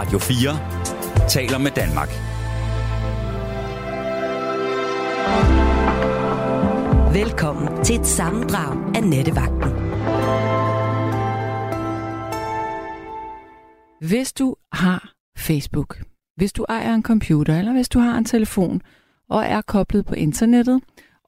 [0.00, 2.08] Radio 4 taler med Danmark.
[7.14, 9.70] Velkommen til et sammendrag af Nettevagten.
[14.08, 16.02] Hvis du har Facebook,
[16.36, 18.82] hvis du ejer en computer, eller hvis du har en telefon
[19.28, 20.80] og er koblet på internettet,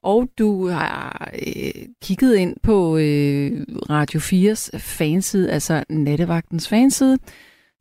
[0.03, 7.17] og du har øh, kigget ind på øh, Radio 4's fanside, altså Nettevagtens fanside,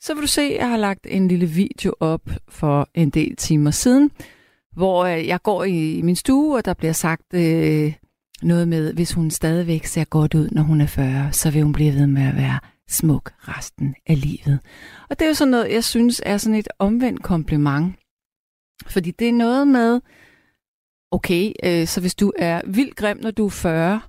[0.03, 3.37] så vil du se, at jeg har lagt en lille video op for en del
[3.37, 4.10] timer siden,
[4.73, 7.95] hvor øh, jeg går i min stue, og der bliver sagt øh,
[8.43, 11.73] noget med, hvis hun stadigvæk ser godt ud, når hun er 40, så vil hun
[11.73, 14.59] blive ved med at være smuk resten af livet.
[15.10, 17.95] Og det er jo sådan noget, jeg synes er sådan et omvendt kompliment.
[18.87, 20.01] Fordi det er noget med,
[21.10, 24.01] okay, øh, så hvis du er vildt grim, når du er 40,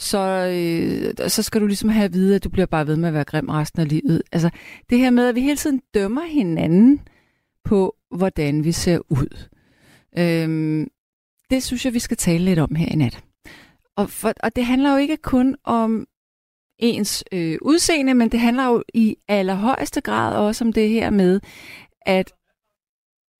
[0.00, 3.08] så, øh, så skal du ligesom have at vide, at du bliver bare ved med
[3.08, 4.22] at være grim resten af livet.
[4.32, 4.50] Altså
[4.90, 7.00] det her med, at vi hele tiden dømmer hinanden
[7.64, 9.48] på, hvordan vi ser ud.
[10.18, 10.86] Øh,
[11.50, 13.24] det synes jeg, vi skal tale lidt om her i nat.
[13.96, 16.06] Og, for, og det handler jo ikke kun om
[16.78, 21.40] ens øh, udseende, men det handler jo i allerhøjeste grad også om det her med,
[22.02, 22.32] at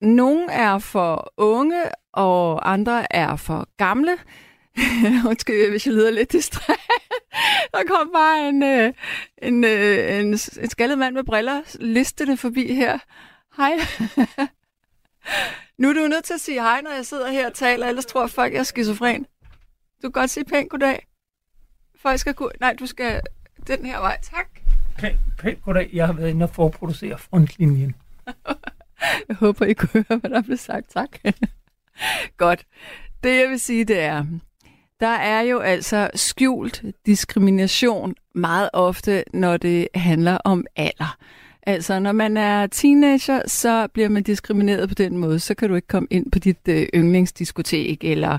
[0.01, 1.83] nogle er for unge,
[2.13, 4.17] og andre er for gamle.
[5.29, 6.79] Undskyld, hvis jeg lyder lidt distræt.
[7.73, 8.93] Der kom bare en, øh,
[9.41, 12.99] en, øh, en, en skaldet mand med briller listende forbi her.
[13.57, 13.71] Hej.
[15.79, 18.05] nu er du nødt til at sige hej, når jeg sidder her og taler, ellers
[18.05, 19.25] tror folk, jeg er skizofren.
[20.03, 21.07] Du kan godt sige pænt goddag.
[21.95, 22.51] Folk skal kunne...
[22.59, 23.21] Nej, du skal
[23.67, 24.17] den her vej.
[24.21, 24.47] Tak.
[24.97, 25.89] Pænt, pænt goddag.
[25.93, 27.95] Jeg har været inde og forproducere frontlinjen.
[29.27, 30.89] jeg håber, I kunne høre, hvad der blev sagt.
[30.89, 31.19] Tak.
[32.37, 32.65] Godt.
[33.23, 34.25] Det jeg vil sige, det er,
[35.01, 41.17] der er jo altså skjult diskrimination meget ofte, når det handler om alder.
[41.63, 45.39] Altså, når man er teenager, så bliver man diskrimineret på den måde.
[45.39, 48.37] Så kan du ikke komme ind på dit øh, yndlingsdiskotek, eller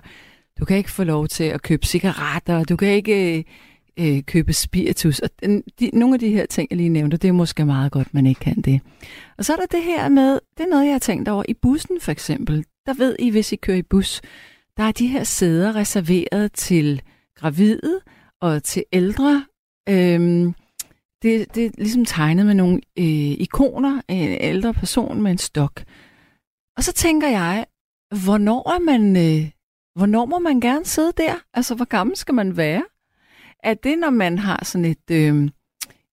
[0.61, 3.45] du kan ikke få lov til at købe cigaretter, du kan ikke øh,
[3.97, 5.19] øh, købe spiritus.
[5.19, 7.93] Og den, de, nogle af de her ting, jeg lige nævnte, det er måske meget
[7.93, 8.81] godt, man ikke kan det.
[9.39, 11.55] Og så er der det her med, det er noget, jeg har tænkt over i
[11.55, 12.65] bussen for eksempel.
[12.87, 14.21] Der ved I, hvis I kører i bus,
[14.77, 17.03] der er de her sæder reserveret til
[17.37, 18.01] gravide
[18.41, 19.47] og til ældre.
[19.89, 20.55] Øhm,
[21.23, 23.05] det, det er ligesom tegnet med nogle øh,
[23.41, 25.83] ikoner af en ældre person med en stok.
[26.77, 27.67] Og så tænker jeg,
[28.25, 29.51] hvornår er man, øh,
[29.95, 31.35] hvornår må man gerne sidde der?
[31.55, 32.83] Altså, hvor gammel skal man være?
[33.63, 35.49] Er det, når man har sådan et, øh,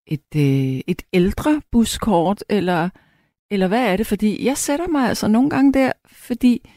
[0.07, 2.89] et, øh, et ældre buskort, eller,
[3.51, 4.07] eller hvad er det?
[4.07, 6.69] Fordi jeg sætter mig altså nogle gange der, fordi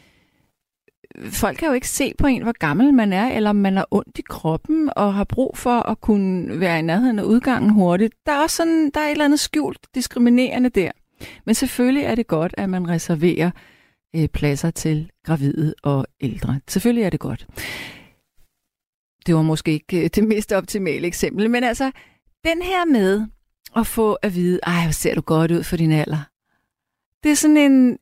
[1.31, 3.85] folk kan jo ikke se på en, hvor gammel man er, eller om man er
[3.91, 8.15] ondt i kroppen og har brug for at kunne være i nærheden af udgangen hurtigt.
[8.27, 10.91] Der er også sådan, der er et eller andet skjult diskriminerende der.
[11.47, 13.51] Men selvfølgelig er det godt, at man reserverer
[14.17, 16.61] øh, pladser til gravide og ældre.
[16.69, 17.47] Selvfølgelig er det godt.
[19.27, 21.91] Det var måske ikke øh, det mest optimale eksempel, men altså,
[22.45, 23.27] den her med
[23.77, 26.29] at få at vide, ej, hvor ser du godt ud for din alder.
[27.23, 27.99] Det er sådan en,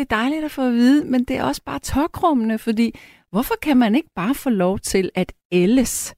[0.00, 2.98] det er dejligt at få at vide, men det er også bare tokrummende, fordi
[3.30, 6.14] hvorfor kan man ikke bare få lov til at ældes?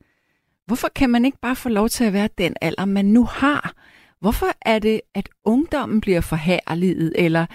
[0.66, 3.74] Hvorfor kan man ikke bare få lov til at være den alder, man nu har?
[4.20, 7.46] Hvorfor er det, at ungdommen bliver forhærliget, eller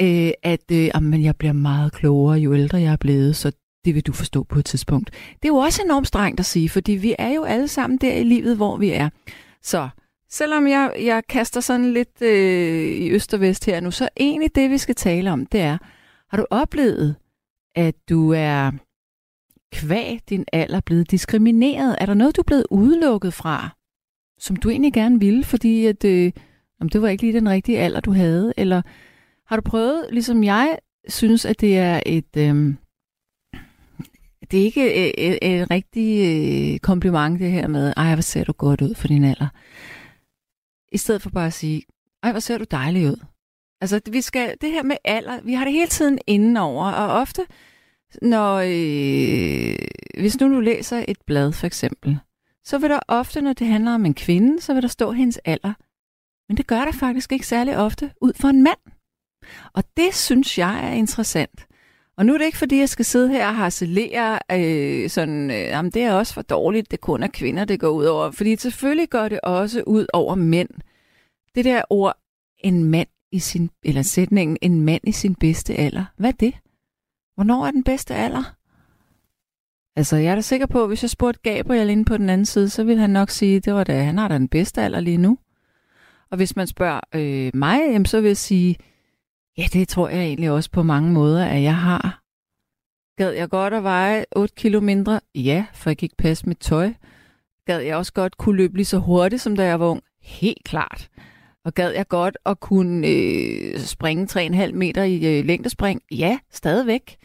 [0.00, 3.52] øh, at øh, jamen, jeg bliver meget klogere, jo ældre jeg er blevet, så
[3.84, 5.10] det vil du forstå på et tidspunkt.
[5.10, 8.12] Det er jo også enormt strengt at sige, fordi vi er jo alle sammen der
[8.12, 9.08] i livet, hvor vi er.
[9.62, 9.88] Så
[10.30, 14.54] selvom jeg, jeg kaster sådan lidt øh, i øst og vest her nu, så egentlig
[14.54, 15.78] det, vi skal tale om, det er,
[16.30, 17.16] har du oplevet,
[17.74, 18.70] at du er
[19.72, 21.96] kvæg din alder blevet diskrimineret?
[22.00, 23.76] Er der noget, du er blevet udelukket fra,
[24.38, 26.32] som du egentlig gerne ville, fordi at, øh,
[26.80, 28.52] om det var ikke lige den rigtige alder, du havde?
[28.56, 28.82] Eller
[29.46, 30.78] har du prøvet, ligesom jeg
[31.08, 32.36] synes, at det er et...
[32.36, 32.74] Øh,
[34.50, 36.08] det er ikke øh, øh, et, et, et rigtig
[36.74, 39.48] øh, kompliment, det her med, ej, hvor ser du godt ud for din alder.
[40.96, 41.82] I stedet for bare at sige,
[42.22, 43.24] ej, hvor ser du dejlig ud.
[43.80, 47.46] Altså, vi skal, det her med alder, vi har det hele tiden indenover, og ofte,
[48.22, 49.78] når, øh,
[50.20, 52.18] hvis nu du læser et blad for eksempel,
[52.64, 55.38] så vil der ofte, når det handler om en kvinde, så vil der stå hendes
[55.44, 55.74] alder.
[56.48, 58.80] Men det gør der faktisk ikke særlig ofte ud for en mand.
[59.74, 61.66] Og det synes jeg er interessant.
[62.18, 65.56] Og nu er det ikke, fordi jeg skal sidde her og harcelere øh, sådan, øh,
[65.56, 68.30] jamen det er også for dårligt, det kun er kvinder, det går ud over.
[68.30, 70.68] Fordi selvfølgelig går det også ud over mænd.
[71.54, 72.16] Det der ord,
[72.58, 76.04] en mand i sin, eller sætningen, en mand i sin bedste alder.
[76.16, 76.54] Hvad er det?
[77.34, 78.54] Hvornår er den bedste alder?
[79.96, 82.46] Altså, jeg er da sikker på, at hvis jeg spurgte Gabriel inde på den anden
[82.46, 85.00] side, så ville han nok sige, det var da, han har da den bedste alder
[85.00, 85.38] lige nu.
[86.30, 88.76] Og hvis man spørger øh, mig, jamen, så vil jeg sige,
[89.58, 92.22] ja, det tror jeg egentlig også på mange måder, at jeg har.
[93.16, 95.20] Gad jeg godt at veje 8 kilo mindre?
[95.34, 96.92] Ja, for jeg ikke passe mit tøj.
[97.66, 100.02] Gad jeg også godt kunne løbe lige så hurtigt, som da jeg var ung?
[100.22, 101.08] Helt klart.
[101.64, 106.02] Og gad jeg godt at kunne øh, springe 3,5 meter i øh, længdespring?
[106.10, 107.16] Ja, stadigvæk.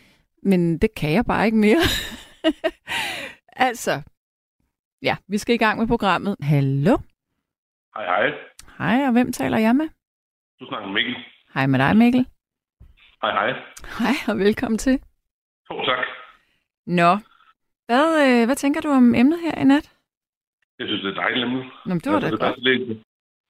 [0.43, 1.81] Men det kan jeg bare ikke mere.
[3.67, 4.01] altså,
[5.01, 6.35] ja, vi skal i gang med programmet.
[6.41, 6.97] Hallo?
[7.95, 8.29] Hej, hej.
[8.77, 9.87] Hej, og hvem taler jeg med?
[10.59, 11.15] Du snakker med Mikkel.
[11.53, 12.25] Hej med dig, Mikkel.
[13.21, 13.49] Hej, hej.
[13.99, 14.99] Hej, og velkommen til.
[15.71, 16.05] Jo, tak.
[16.85, 17.11] Nå,
[17.87, 19.91] hvad, øh, hvad tænker du om emnet her i nat?
[20.79, 21.63] Jeg synes, det er dejligt emne.
[21.85, 22.41] Nå, men det var da det godt.
[22.41, 22.81] passer lidt.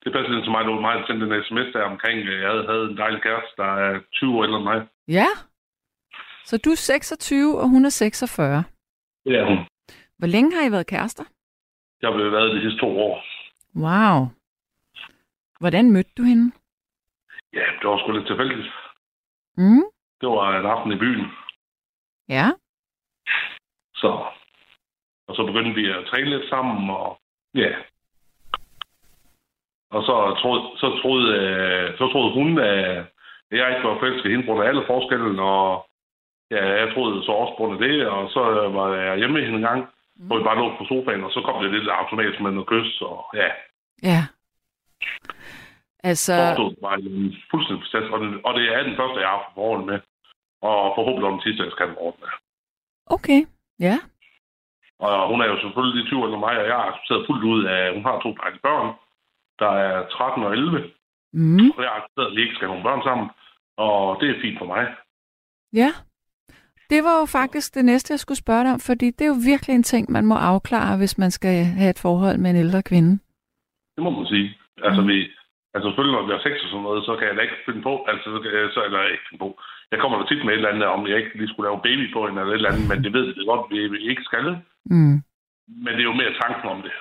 [0.03, 2.65] Det passer lidt til mig, var mig, sendte en sms der omkring, at jeg havde,
[2.71, 4.80] havde en dejlig kæreste, der er 20 år ældre end mig.
[5.07, 5.27] Ja.
[6.45, 8.63] Så du er 26, og hun er 46.
[9.25, 9.57] Det er hun.
[10.18, 11.24] Hvor længe har I været kærester?
[12.01, 13.15] Jeg har været de sidste to år.
[13.75, 14.27] Wow.
[15.59, 16.51] Hvordan mødte du hende?
[17.53, 18.68] Ja, det var sgu lidt tilfældigt.
[19.57, 19.83] Mm?
[20.21, 21.25] Det var en aften i byen,
[22.30, 22.45] Ja.
[23.95, 24.25] så...
[25.27, 27.19] Og så begyndte vi at træne lidt sammen, og
[27.56, 27.71] ja.
[29.92, 33.06] Og så troede, så troede, øh, så troede hun, at
[33.51, 35.88] jeg ikke var forelsket i hende på grund af alle forskellen, og
[36.51, 38.42] ja, jeg troede så også på grund af det, og så
[38.77, 41.63] var jeg hjemme hende en gang, hvor vi bare lå på sofaen, og så kom
[41.63, 43.50] det lidt automatisk med noget kys, og ja,
[44.03, 44.21] Ja.
[46.09, 46.95] Altså, forstod mig
[47.51, 50.00] fuldstændig proces, og, det- og det er den første, jeg har haft forhold med,
[50.69, 52.30] og forhåbentlig om den sidste, jeg skal have med.
[53.15, 53.42] okay.
[53.88, 53.95] Ja.
[55.07, 57.62] Og hun er jo selvfølgelig 20 år end mig, og jeg har accepteret fuldt ud
[57.74, 58.88] af, at hun har to dejlige børn,
[59.62, 60.92] der er 13 og 11,
[61.33, 61.69] Mm.
[61.75, 63.27] og jeg har accepteret, at vi ikke skal have nogle børn sammen,
[63.77, 64.83] og det er fint for mig.
[65.81, 65.92] Ja.
[66.89, 69.39] Det var jo faktisk det næste, jeg skulle spørge dig om, fordi det er jo
[69.51, 72.83] virkelig en ting, man må afklare, hvis man skal have et forhold med en ældre
[72.83, 73.12] kvinde.
[73.95, 74.57] Det må man sige.
[74.83, 75.18] Altså, vi,
[75.73, 77.81] altså selvfølgelig, når vi har sex og sådan noget, så kan jeg da ikke finde
[77.89, 79.50] på, altså, så, jeg- så eller ikke finde på.
[79.91, 82.06] Jeg kommer da tit med et eller andet, om jeg ikke lige skulle lave baby
[82.13, 84.45] på hende eller et eller andet, men det ved vi godt, vi, vi ikke skal.
[84.95, 85.18] Mm.
[85.83, 86.94] Men det er jo mere tanken om det.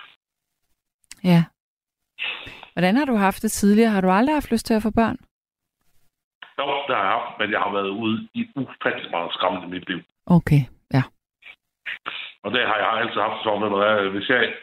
[1.33, 1.43] Ja.
[2.73, 3.91] Hvordan har du haft det tidligere?
[3.91, 5.19] Har du aldrig haft lyst til at få børn?
[6.59, 9.71] Jo, det har jeg haft, men jeg har været ude i ufattelig meget skræmmende i
[9.71, 10.01] mit liv.
[10.27, 10.63] Okay,
[10.97, 11.03] ja.
[12.45, 14.55] Og det har jeg altid haft sådan, at hvis jeg,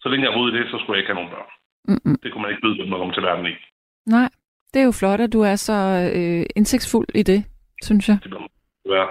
[0.00, 1.50] så længe jeg var ude i det, så skulle jeg ikke have nogen børn.
[1.88, 2.16] Mm-mm.
[2.22, 3.54] Det kunne man ikke byde, når man kom til verden i.
[4.06, 4.28] Nej,
[4.74, 5.72] det er jo flot, at du er så
[6.16, 7.44] øh, indsigtsfuld i det,
[7.82, 8.18] synes jeg.
[8.22, 8.38] Det må
[8.88, 9.08] være.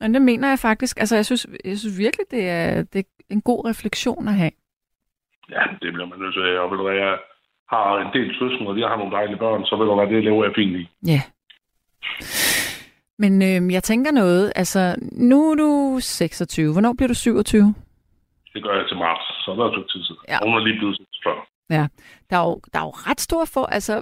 [0.00, 1.00] Men det mener jeg faktisk.
[1.00, 4.50] Altså, jeg synes, jeg synes virkelig, det er, det er en god refleksion at have.
[5.50, 6.58] Ja, det bliver man nødt til.
[6.58, 7.18] Og ved du hvad, jeg
[7.70, 10.24] har en del søskende, og jeg har nogle dejlige børn, så ved du hvad, det
[10.24, 10.88] lever jeg fint i.
[11.12, 11.20] Ja.
[13.18, 14.52] Men øh, jeg tænker noget.
[14.56, 16.72] Altså, nu er du 26.
[16.72, 17.74] Hvornår bliver du 27?
[18.54, 20.20] Det gør jeg til marts, så der er et tid siden.
[20.28, 20.32] Ja.
[20.32, 20.38] Ja.
[20.44, 21.34] Hun er lige blevet 46.
[22.30, 23.94] Der er jo, der er jo ret stor for, altså,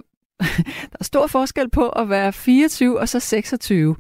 [0.93, 3.97] der er stor forskel på at være 24 og så 26.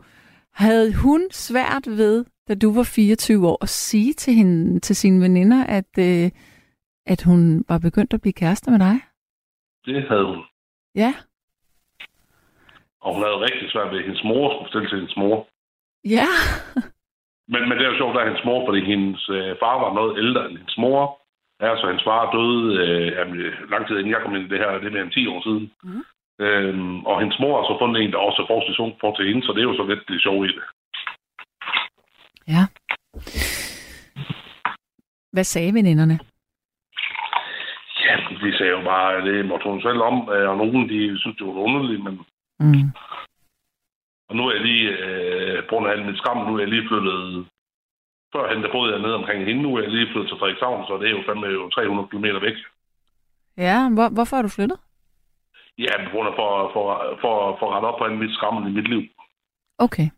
[0.52, 5.22] Havde hun svært ved, da du var 24 år, at sige til, hende, til sine
[5.22, 6.30] veninder, at, øh,
[7.06, 8.96] at hun var begyndt at blive kærester med dig?
[9.84, 10.42] Det havde hun.
[10.94, 11.14] Ja.
[13.00, 15.48] Og hun havde rigtig svært ved, at hendes mor skulle fortælle til hendes mor.
[16.04, 16.28] Ja.
[17.52, 20.18] Men, men det er jo sjovt, at hendes mor, fordi hendes øh, far var noget
[20.18, 21.02] ældre end hendes mor.
[21.62, 24.78] Ja, så hendes far døde øh, lang tid inden jeg kom ind i det her,
[24.78, 25.72] det er mere end 10 år siden.
[25.82, 26.02] Mhm.
[26.40, 29.28] Øhm, og hendes mor har så fundet en, der også er forholdsvis ung for til
[29.28, 30.64] hende, så det er jo så lidt det sjove i det.
[32.54, 32.62] Ja.
[35.32, 36.18] Hvad sagde veninderne?
[38.06, 41.18] Ja, de sagde jo bare, at det måtte hun selv om, øh, og nogen de
[41.18, 42.20] synes, det var underligt, men
[42.60, 42.90] Mm.
[44.28, 46.68] Og nu er jeg lige, øh, på grund af alt mit skam, nu er jeg
[46.68, 47.46] lige flyttet...
[48.37, 50.93] Førhen, der boede jeg nede omkring hende, nu er jeg lige flyttet til Frederikshavn, så
[51.00, 52.59] det er jo fandme jo 300 km væk.
[53.57, 54.78] Ja, hvor, hvorfor har du flyttet?
[55.78, 56.85] Ja, på grund af for, for,
[57.23, 59.02] for, for at rette op på alt mit skam i mit liv.
[59.78, 60.09] Okay.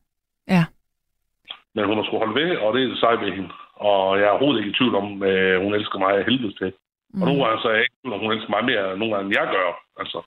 [1.78, 3.52] Men hun har skulle holde ved, og det er sej ved hende.
[3.88, 6.70] Og jeg er overhovedet ikke i tvivl om, at hun elsker mig af helvede til.
[7.14, 7.22] Mm.
[7.22, 8.98] Og nogle gange så er jeg ikke i tvivl om, hun elsker mig mere, end
[9.00, 9.68] nogle gange jeg gør.
[10.00, 10.18] Altså.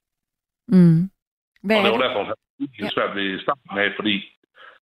[0.67, 0.99] Mm.
[1.65, 2.05] Hvad og det er var det?
[2.05, 4.13] derfor, hun havde det svært ved starten af, fordi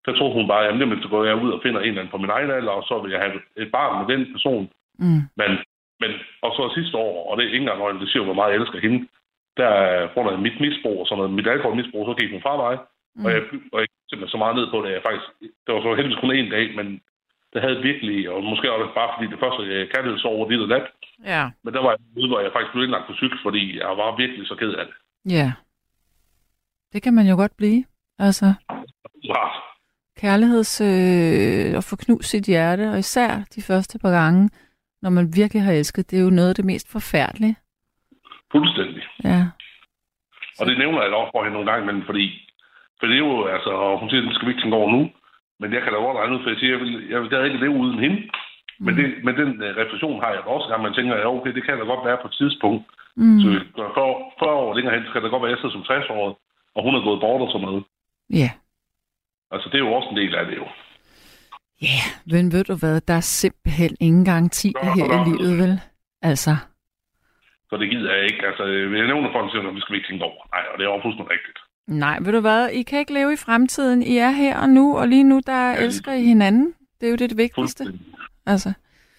[0.08, 2.12] der troede hun bare, at jamen, så går jeg ud og finder en eller anden
[2.12, 3.34] på min egen alder, og så vil jeg have
[3.64, 4.64] et barn med den person.
[5.04, 5.22] Mm.
[5.40, 5.52] Men,
[6.02, 6.12] men,
[6.46, 8.60] og så sidste år, og det er ikke engang løgn, det siger hvor meget jeg
[8.62, 9.00] elsker hende,
[9.60, 9.72] der
[10.14, 12.76] grund af mit misbrug og sådan noget, mit alkoholmisbrug, så gik hun fra mig.
[13.16, 13.26] Mm.
[13.26, 13.42] Og jeg,
[13.74, 15.28] og jeg simpelthen så meget ned på det, jeg faktisk,
[15.64, 16.88] det var så heldigvis kun én dag, men
[17.54, 20.50] det havde virkelig, og måske var det bare fordi det første øh, kærlighed så over
[20.50, 20.88] dit og nat,
[21.26, 21.44] Ja.
[21.64, 24.16] men der var jeg ude, hvor jeg faktisk blev indlagt på syg, fordi jeg var
[24.16, 24.96] virkelig så ked af det.
[25.38, 25.48] Ja.
[26.94, 27.84] Det kan man jo godt blive.
[28.20, 28.54] Altså.
[30.22, 30.82] Kærligheds...
[30.82, 34.50] Øh, at få knust sit hjerte, og især de første par gange,
[35.02, 37.56] når man virkelig har elsket, det er jo noget af det mest forfærdelige.
[38.52, 39.04] Fuldstændig.
[39.24, 39.42] Ja.
[40.60, 42.26] Og det nævner jeg også for hende nogle gange, men fordi,
[43.00, 45.02] for det er jo, altså, hun siger, at den skal vi ikke tænke over nu,
[45.60, 47.64] men jeg kan da godt regne ud, for jeg siger, jeg vil, jeg vil ikke
[47.64, 48.20] leve uden hende.
[48.86, 51.64] Men, det, men den uh, refleksion har jeg også, at man tænker, ja, okay, det
[51.64, 52.84] kan da godt være på et tidspunkt.
[53.16, 53.40] Mm.
[53.42, 53.48] Så
[53.78, 56.10] 40, 40 år længere hen, så kan det godt være, at jeg sidder som 60
[56.10, 56.26] år,
[56.76, 57.84] og hun er gået bort og sådan noget.
[58.42, 58.50] Ja.
[59.52, 60.68] Altså, det er jo også en del af det jo.
[61.82, 65.80] Ja, yeah, men ved du hvad, der er simpelthen ingen garantier her i livet, vel?
[66.22, 66.56] Altså.
[67.70, 68.48] Så det gider jeg ikke.
[68.48, 70.42] Altså, jeg nævner folk, at vi skal ikke tænke over.
[70.54, 71.60] Nej, og det er jo fuldstændig rigtigt.
[71.88, 74.04] Nej, ved du hvad, I kan ikke leve i fremtiden.
[74.04, 76.74] I er her og nu, og lige nu, der ja, elsker I hinanden.
[77.00, 77.84] Det er jo det, det vigtigste.
[78.46, 78.74] Altså.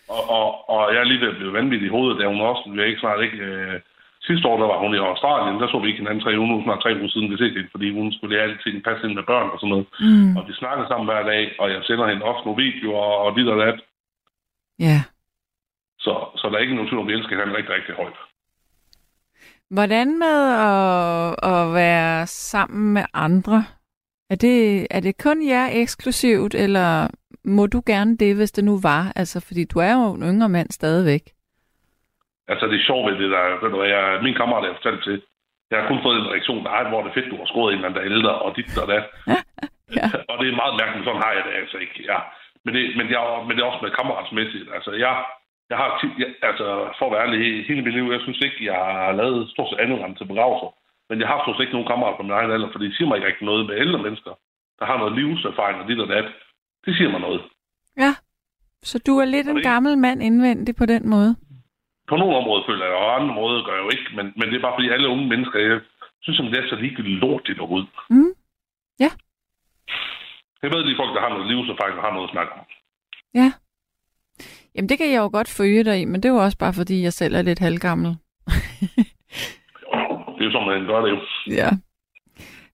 [0.08, 2.70] Og, og, og jeg er lige ved at blive vanvittig i hovedet, da hun også,
[2.72, 3.36] vi er ikke snart ikke...
[3.36, 3.80] Øh,
[4.28, 6.82] sidste år, der var hun i Australien, der så vi ikke hinanden tre uger, snart
[6.82, 9.48] tre uger siden, vi set det, fordi hun skulle lære altid passe ind med børn
[9.52, 9.86] og sådan noget.
[10.06, 10.36] Mm.
[10.36, 13.48] Og vi snakker sammen hver dag, og jeg sender hende også nogle videoer og dit
[13.54, 13.78] og dat.
[14.86, 14.98] Ja.
[16.04, 18.18] Så, så der er ikke nogen tvivl om, vi elsker hinanden rigtig, rigtig højt.
[19.70, 20.38] Hvordan med
[20.70, 23.64] at, at være sammen med andre?
[24.30, 27.08] Er det, er det kun jer eksklusivt, eller
[27.44, 29.12] må du gerne det, hvis det nu var?
[29.16, 31.22] Altså, fordi du er jo en yngre mand stadigvæk.
[32.52, 33.44] Altså, det er sjovt ved det der.
[33.62, 35.16] Ved du, jeg, min kammerat har fortalt til,
[35.70, 37.74] jeg har kun fået en reaktion, der er, hvor det er fedt, du har skåret
[37.74, 39.04] en der er ældre, og dit og dat.
[39.96, 40.06] ja.
[40.30, 41.98] og det er meget mærkeligt, sådan har jeg det altså ikke.
[42.10, 42.18] Ja.
[42.64, 44.68] Men, det, men, jeg, men det er også med kammeratsmæssigt.
[44.76, 45.12] Altså, jeg,
[45.70, 45.88] jeg har
[46.22, 46.66] jeg, altså,
[46.98, 49.82] for at være ærlig, hele mit liv, jeg synes ikke, jeg har lavet stort set
[49.84, 50.70] andet end til begravelser.
[51.08, 53.08] Men jeg har stort set ikke nogen kammerater på min egen alder, for det siger
[53.08, 54.32] mig ikke rigtig noget med ældre mennesker,
[54.78, 56.28] der har noget livserfaring og dit og dat.
[56.84, 57.42] Det siger mig noget.
[58.04, 58.12] Ja,
[58.90, 61.36] så du er lidt en gammel mand indvendig på den måde?
[62.08, 64.56] På nogle områder føler jeg, og andre måder gør jeg jo ikke, men, men det
[64.56, 65.80] er bare fordi alle unge mennesker, jeg
[66.24, 67.86] synes, at det er så ligegyldigt lortigt ud.
[68.10, 68.32] Mm.
[69.04, 69.10] Ja.
[70.62, 72.64] Jeg ved lige folk, der har noget livserfaring og har noget at snakke om.
[73.40, 73.48] Ja.
[74.74, 76.74] Jamen, det kan jeg jo godt følge dig i, men det er jo også bare,
[76.80, 78.10] fordi jeg selv er lidt halvgammel.
[80.34, 81.20] det er jo som man gør det jo.
[81.60, 81.70] Ja.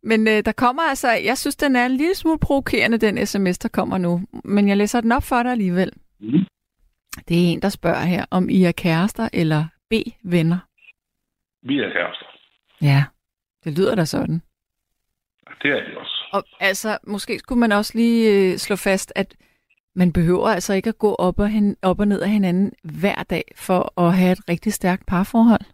[0.02, 3.58] Men øh, der kommer altså, jeg synes, den er en lille smule provokerende, den sms,
[3.58, 4.20] der kommer nu.
[4.44, 5.92] Men jeg læser den op for dig alligevel.
[6.20, 6.44] Mm.
[7.28, 10.58] Det er en, der spørger her, om I er kærester eller B-venner.
[11.62, 12.26] Vi er kærester.
[12.82, 13.04] Ja,
[13.64, 14.42] det lyder da sådan.
[15.62, 16.28] Det er det også.
[16.32, 19.36] Og altså, måske skulle man også lige øh, slå fast, at
[19.94, 23.22] man behøver altså ikke at gå op og, hen, op og ned af hinanden hver
[23.30, 25.64] dag for at have et rigtig stærkt parforhold.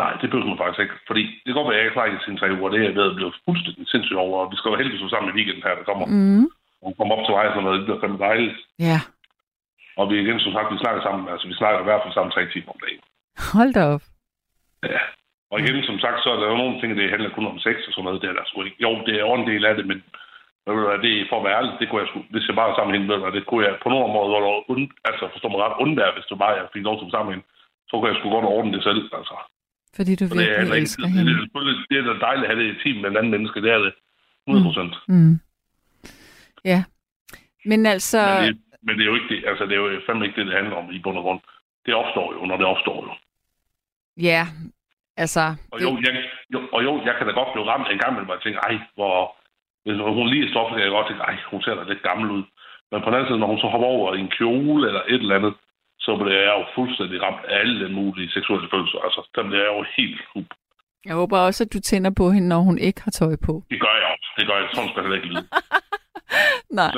[0.00, 0.96] Nej, det behøver man faktisk ikke.
[1.06, 2.70] Fordi det går være, at jeg ikke klarer sine tre uger.
[2.70, 4.36] Det er jeg ved at blive fuldstændig sindssygt over.
[4.42, 6.06] Og vi skal jo heldigvis sammen i weekenden her, der kommer.
[6.06, 6.46] Mm.
[6.82, 8.56] Og kommer op til vej, så noget, det bliver fandme dejligt.
[8.88, 8.98] Ja.
[9.98, 11.24] Og vi igen, som sagt, vi snakker sammen.
[11.32, 13.02] Altså, vi snakker i hvert fald sammen tre timer om dagen.
[13.52, 14.04] Hold da op.
[14.94, 15.02] Ja.
[15.50, 17.76] Og igen, som sagt, så er der jo nogle ting, det handler kun om sex
[17.88, 18.22] og sådan noget.
[18.22, 18.82] Det er der sgu ikke.
[18.86, 19.98] Jo, det er en del af det, men
[20.64, 22.56] ved du hvad, det er for at være ærlig, det kunne jeg sgu, hvis jeg
[22.60, 24.38] bare sammen med du det kunne jeg på nogle områder,
[24.70, 27.46] und, altså forstår mig ret, undvære, hvis du bare jeg fik lov til sammen hende,
[27.88, 29.36] så kunne jeg sgu godt ordne det selv, altså.
[29.96, 31.30] Fordi du virkelig det er, elsker hende.
[31.30, 33.34] Det er, det, det er da dejligt at have det i team med en anden
[33.34, 33.92] menneske, det er det.
[34.46, 34.94] 100 procent.
[35.08, 35.14] Mm.
[35.14, 35.36] Mm.
[36.64, 36.80] Ja.
[37.70, 38.20] Men altså...
[38.40, 40.46] Men det, men det er jo ikke det, altså det er jo fandme ikke det,
[40.46, 41.40] det handler om i bund og grund.
[41.86, 43.12] Det opstår jo, når det opstår jo.
[44.30, 44.42] Ja,
[45.16, 45.42] altså...
[45.72, 46.12] Og jo, jeg,
[46.54, 48.58] jo, og jo, jeg kan da godt blive ramt en gang med mig og tænke,
[48.58, 49.36] ej, hvor,
[49.84, 52.44] hvis hun lige stopper, kan jeg godt tænke, ej, hun ser da lidt gammel ud.
[52.90, 55.22] Men på den anden side, når hun så hopper over i en kjole eller et
[55.24, 55.54] eller andet,
[55.98, 58.98] så bliver jeg jo fuldstændig ramt af alle mulige seksuelle følelser.
[59.06, 60.48] Altså, der bliver jeg jo helt hub.
[61.08, 63.54] Jeg håber også, at du tænder på hende, når hun ikke har tøj på.
[63.70, 64.28] Det gør jeg også.
[64.38, 64.68] Det gør jeg.
[64.74, 65.46] Sådan skal det ikke lyde.
[66.80, 66.90] Nej.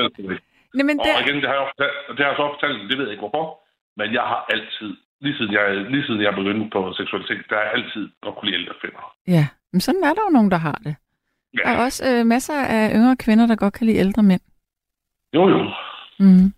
[0.77, 1.13] Nej, men det...
[1.17, 3.27] Og igen, det har, jeg fortalt, det har jeg så fortalt, det ved jeg ikke
[3.27, 3.47] hvorfor,
[3.99, 4.91] men jeg har altid,
[5.25, 8.49] lige siden jeg, lige siden jeg begyndte på seksualitet, der har jeg altid godt kunne
[8.51, 9.03] lide ældre kvinder.
[9.37, 10.95] Ja, men sådan er der jo nogen, der har det.
[11.55, 11.63] Ja.
[11.65, 14.45] Der er også øh, masser af yngre kvinder, der godt kan lide ældre mænd.
[15.37, 15.59] Jo, jo.
[16.19, 16.53] Mm.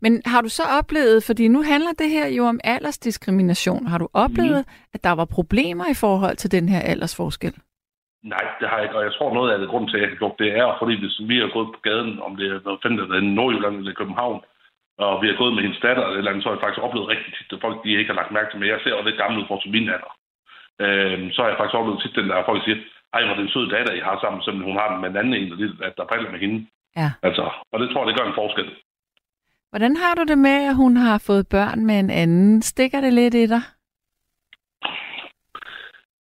[0.00, 4.08] Men har du så oplevet, fordi nu handler det her jo om aldersdiskrimination, har du
[4.12, 4.90] oplevet, mm.
[4.94, 7.54] at der var problemer i forhold til den her aldersforskel?
[8.22, 10.10] Nej, det har jeg ikke, og jeg tror noget af det grund til, at jeg
[10.10, 12.82] har gjort det er, fordi hvis vi har gået på gaden, om det er noget
[12.82, 14.40] fandt der i Nordjylland eller København,
[15.04, 17.12] og vi har gået med hendes datter eller, eller andet, så har jeg faktisk oplevet
[17.12, 19.20] rigtig tit, at folk de ikke har lagt mærke til, men jeg ser jo lidt
[19.22, 20.12] gammel ud for min alder.
[20.84, 22.78] Øhm, så har jeg faktisk oplevet tit den der, folk siger,
[23.14, 25.10] ej, hvor det er en sød datter, I har sammen, selvom hun har den med
[25.10, 25.52] en anden en,
[25.88, 26.58] at der falder med hende.
[27.00, 27.08] Ja.
[27.28, 28.68] Altså, og det tror jeg, det gør en forskel.
[29.72, 32.62] Hvordan har du det med, at hun har fået børn med en anden?
[32.62, 33.62] Stikker det lidt i dig?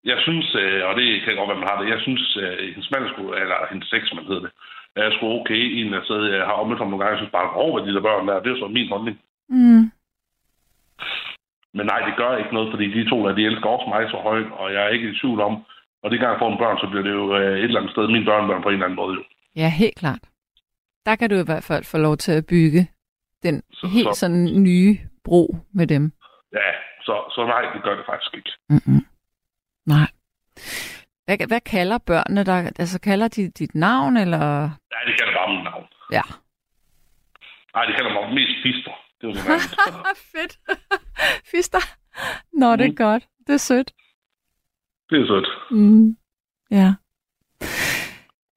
[0.03, 2.70] Jeg synes, øh, og det kan godt være, man har det, jeg synes, at øh,
[2.74, 4.51] hendes mand skulle, eller hendes man hedder det,
[4.96, 7.53] er sgu okay, en af sidder, jeg har omvendt ham nogle gange, jeg synes bare,
[7.65, 9.18] over de der børn der, det er så min holdning.
[9.50, 9.84] Mm.
[11.77, 14.18] Men nej, det gør ikke noget, fordi de to der, de elsker også mig så
[14.29, 15.53] højt, og jeg er ikke i tvivl om,
[16.03, 17.94] og det gang jeg får en børn, så bliver det jo øh, et eller andet
[17.94, 19.15] sted min børnebørn på en eller anden måde.
[19.20, 19.24] Jo.
[19.56, 20.24] Ja, helt klart.
[21.06, 22.82] Der kan du i hvert fald få lov til at bygge
[23.44, 26.12] den så, helt så, sådan nye bro med dem.
[26.53, 26.70] Ja,
[27.01, 28.51] så, så nej, det gør det faktisk ikke.
[28.70, 29.01] Mm-mm.
[29.93, 30.08] Nej.
[31.25, 32.72] Hvad, hvad kalder børnene der?
[32.79, 34.39] Altså kalder de dit navn, eller?
[34.93, 35.86] Ja, de kalder bare mit navn.
[36.12, 36.22] Ja.
[37.75, 38.91] Nej, de kalder mig mest Fister.
[39.22, 39.60] Det var.
[40.31, 40.60] Fedt.
[41.51, 41.79] Fister.
[42.53, 42.96] Nå, det er Mhm.
[42.96, 43.24] godt.
[43.48, 43.91] Det er sødt.
[45.10, 45.48] det er sødt.
[45.72, 46.17] Mm.
[46.72, 46.93] Ja.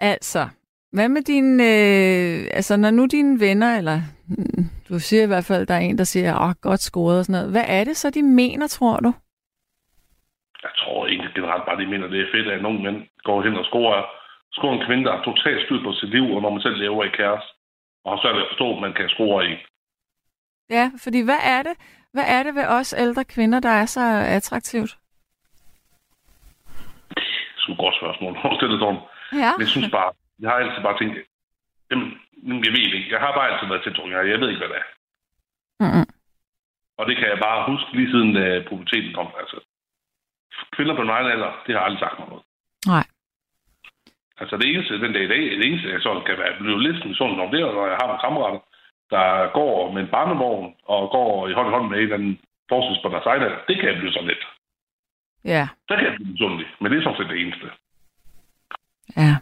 [0.01, 0.49] Altså,
[0.93, 1.62] hvad med dine...
[1.65, 5.79] Øh, altså, når nu dine venner, eller mm, du siger i hvert fald, der er
[5.79, 7.51] en, der siger, åh, godt scoret og sådan noget.
[7.51, 9.12] Hvad er det så, de mener, tror du?
[10.62, 13.57] Jeg tror ikke generelt bare, de mener, det er fedt, at nogle mænd går hen
[13.57, 14.02] og scorer,
[14.52, 17.04] scorer en kvinde, der har totalt styr på sit liv, og når man selv lever
[17.04, 17.49] i kæreste,
[18.04, 19.54] og har svært ved at forstå, at man kan score i.
[20.71, 21.76] Ja, fordi hvad er det?
[22.12, 24.00] Hvad er det ved os ældre kvinder, der er så
[24.38, 24.97] attraktivt?
[27.14, 28.33] Det er et godt spørgsmål.
[28.61, 29.00] Sådan.
[29.42, 29.50] Ja.
[29.57, 31.16] Men jeg synes bare, jeg har altid bare tænkt,
[31.90, 32.09] jamen,
[32.64, 33.12] jeg ved ikke.
[33.14, 34.88] Jeg har bare altid været tiltrukket af, jeg ved ikke, hvad det er.
[35.83, 36.07] Mm-mm.
[36.99, 39.28] Og det kan jeg bare huske lige siden uh, puberteten kom.
[39.40, 39.57] Altså,
[40.76, 42.45] kvinder på min egen alder, det har aldrig sagt mig noget.
[42.95, 43.07] Nej.
[44.40, 46.99] Altså det eneste, den dag i dag, det eneste, jeg sådan kan være blevet lidt
[47.19, 48.61] sådan om det, er, når jeg har nogle kammerater,
[49.14, 52.38] der går med en barnevogn og går i hånd i hånd med en eller anden
[52.69, 53.61] forholdsvis på deres egen alder.
[53.69, 54.45] Det kan jeg blive sådan lidt.
[55.45, 57.66] Ja, Der kan jeg blive sådan Men det er sådan set det eneste.
[59.16, 59.35] ja.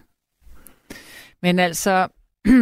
[1.42, 2.08] Men altså,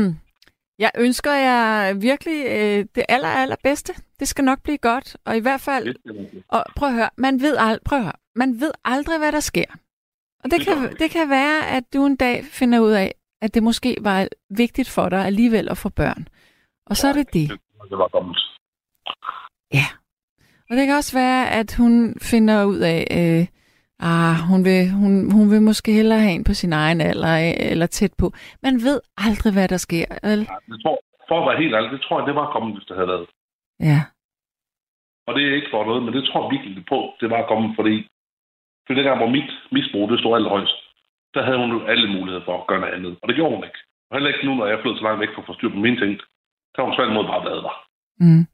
[0.85, 3.93] jeg ønsker jer virkelig øh, det aller, aller bedste.
[4.21, 5.17] Det skal nok blive godt.
[5.27, 8.19] Og i hvert fald, Det, og prøv at høre, man ved, ald- prøv at høre,
[8.39, 9.71] man ved aldrig, hvad der sker.
[10.43, 13.09] Og det Det kan, det kan være, at du en dag finder ud af,
[13.45, 14.29] at det måske var
[14.63, 16.23] vigtigt for dig alligevel at få børn.
[16.87, 17.49] Og så er det det.
[17.91, 18.39] det var kommet.
[20.71, 21.93] Og det kan også være, at hun
[22.31, 23.43] finder ud af, øh,
[24.11, 27.73] ah, hun, vil, hun, hun vil måske hellere have en på sin egen alder, øh,
[27.73, 28.27] eller tæt på.
[28.63, 30.07] Man ved aldrig, hvad der sker.
[30.29, 30.41] Vel?
[30.53, 30.97] Ja, det tror,
[31.29, 33.27] for at være helt ærlig, det tror jeg, det var kommet, hvis det havde været.
[33.91, 34.01] Ja.
[35.27, 37.71] Og det er ikke for noget, men det tror jeg virkelig på, det var kommet,
[37.79, 37.95] fordi
[38.89, 40.79] for den gang, hvor mit misbrug, det stod allerhøjst,
[41.35, 43.13] der havde hun jo alle muligheder for at gøre noget andet.
[43.23, 43.81] Og det gjorde hun ikke.
[44.09, 45.71] Og heller ikke nu, når jeg er flyttet så langt væk for at få styr
[45.77, 46.13] på mine ting.
[46.73, 47.75] Der har hun tværtimod bare været der.
[48.25, 48.45] Mm.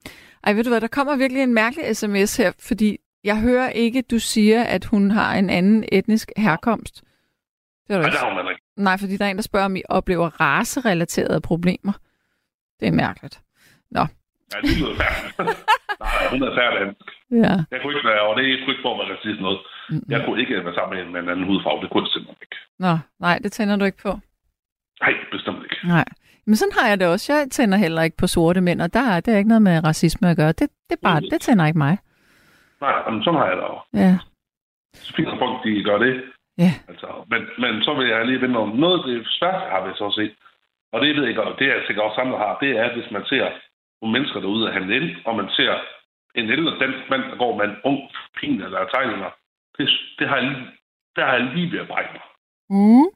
[0.44, 4.03] Ej, ved du hvad, der kommer virkelig en mærkelig sms her, fordi jeg hører ikke,
[4.03, 6.94] du siger, at hun har en anden etnisk herkomst.
[7.87, 8.11] Det er ikke.
[8.11, 8.62] der har man ikke.
[8.77, 11.92] Nej, fordi der er en, der spørger, om I oplever racerelaterede problemer.
[12.81, 13.40] Det er mærkeligt.
[14.55, 15.64] Ja, det lyder færdigt.
[16.00, 16.80] Nej, hun er færdig.
[17.42, 17.54] Ja.
[17.72, 19.59] Jeg kunne ikke være, og det er sgu ikke for at være racist noget.
[19.90, 20.11] Mm-mm.
[20.12, 21.83] Jeg kunne ikke være sammen med en med en anden hudfarve.
[21.83, 22.59] Det kunne jeg simpelthen ikke.
[22.85, 22.92] Nå,
[23.26, 24.12] nej, det tænder du ikke på.
[25.02, 25.78] Nej, bestemt ikke.
[25.94, 26.04] Nej.
[26.46, 27.33] Men sådan har jeg det også.
[27.33, 29.85] Jeg tænder heller ikke på sorte mænd, og der er, det er ikke noget med
[29.85, 30.52] racisme at gøre.
[30.52, 31.98] Det, det, bare, det tænder ikke mig.
[32.80, 33.87] Nej, men sådan har jeg det også.
[33.94, 34.18] Ja.
[34.94, 36.22] Så fint, at folk de gør det.
[36.59, 36.72] Ja.
[36.88, 39.92] Altså, men, men så vil jeg lige vende om noget af det sværeste har vi
[39.94, 40.35] så set.
[40.92, 43.24] Og det ved jeg og det er sikkert også andre har, det er, hvis man
[43.24, 43.46] ser
[44.05, 45.73] nogle mennesker derude at handle ind, og man ser
[46.40, 47.99] en ældre dansk mand, der går med en ung
[48.37, 49.31] pin eller er tegninger.
[49.77, 49.85] Det,
[50.19, 50.67] det har jeg lige,
[51.17, 52.27] der har jeg lige ved at brække mig.
[52.77, 53.09] Mm.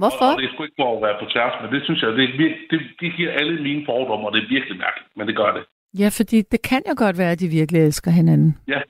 [0.00, 0.26] Hvorfor?
[0.26, 2.10] Og, og det er sgu ikke for at være på tværs, men det synes jeg,
[2.18, 5.24] det, er vir- det, det giver alle mine fordomme, og det er virkelig mærkeligt, men
[5.28, 5.64] det gør det.
[6.02, 8.50] Ja, fordi det kan jo godt være, at de virkelig elsker hinanden.
[8.72, 8.80] Ja,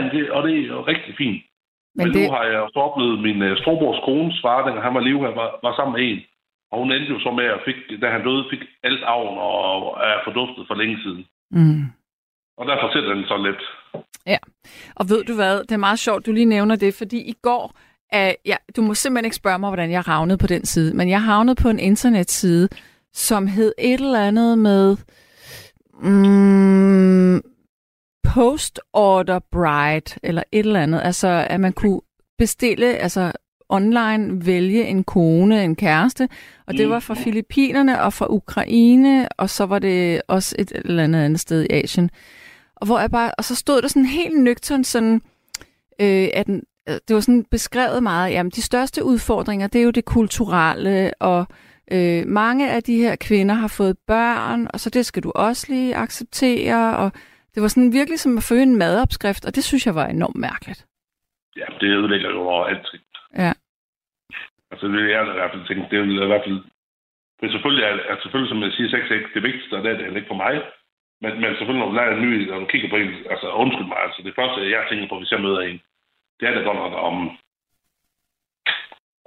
[0.00, 1.40] men det, og det er jo rigtig fint.
[1.96, 4.84] Men, Men det, nu har jeg jo så oplevet min uh, storbrors kones far, dengang
[4.86, 6.20] han var live, var, var sammen med en.
[6.70, 9.98] Og hun endte jo så med at fik, da han døde, fik alt arven og,
[10.10, 11.24] er forduftet for længe siden.
[11.50, 11.84] mm.
[12.58, 13.62] Og derfor sætter den så lidt.
[14.96, 17.64] Og ved du hvad, det er meget sjovt, du lige nævner det, fordi i går,
[18.14, 21.08] uh, ja, du må simpelthen ikke spørge mig, hvordan jeg havnede på den side, men
[21.08, 22.68] jeg havnede på en internetside,
[23.12, 24.96] som hed et eller andet med
[26.02, 27.42] mm,
[28.34, 31.00] Post Order Bride, eller et eller andet.
[31.04, 32.00] Altså, at man kunne
[32.38, 33.32] bestille, altså
[33.68, 36.28] online vælge en kone, en kæreste,
[36.66, 41.04] og det var fra Filippinerne og fra Ukraine, og så var det også et eller
[41.04, 42.10] andet andet sted i Asien.
[42.76, 45.20] Og, hvor jeg bare, og så stod der sådan helt nøgtern sådan,
[46.00, 49.90] øh, at øh, det var sådan beskrevet meget, jamen de største udfordringer, det er jo
[49.90, 51.46] det kulturelle, og
[51.92, 55.66] øh, mange af de her kvinder har fået børn, og så det skal du også
[55.68, 57.12] lige acceptere, og
[57.54, 60.36] det var sådan virkelig som at følge en madopskrift, og det synes jeg var enormt
[60.36, 60.86] mærkeligt.
[61.56, 62.86] Ja, det ødelægger jo alt.
[63.42, 63.52] Ja.
[64.70, 65.90] Altså, det er jeg i hvert fald tænkt.
[65.90, 66.60] Det er i hvert fald...
[67.40, 69.96] Men selvfølgelig er, er selvfølgelig, som jeg siger, sex ikke det vigtigste, og det er
[69.96, 70.54] det heller ikke for mig.
[71.22, 73.88] Men, men selvfølgelig, når du lærer en ny, når du kigger på en, altså undskyld
[73.92, 75.78] mig, altså det første, jeg tænker på, hvis jeg møder en,
[76.38, 77.16] det er da godt nok om,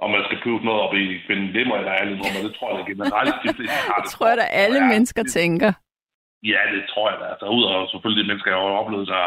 [0.04, 1.48] om man skal putte noget op i kvinden.
[1.56, 3.94] Det må jeg da ærligt om, og det tror jeg da generelt, de fleste har
[4.00, 4.12] Det det.
[4.14, 5.70] tror jeg, at alle Ja, mennesker det- tænker.
[6.52, 7.24] Ja, det tror jeg da.
[7.32, 9.24] Altså, udover selvfølgelig de mennesker, jeg har oplevet, der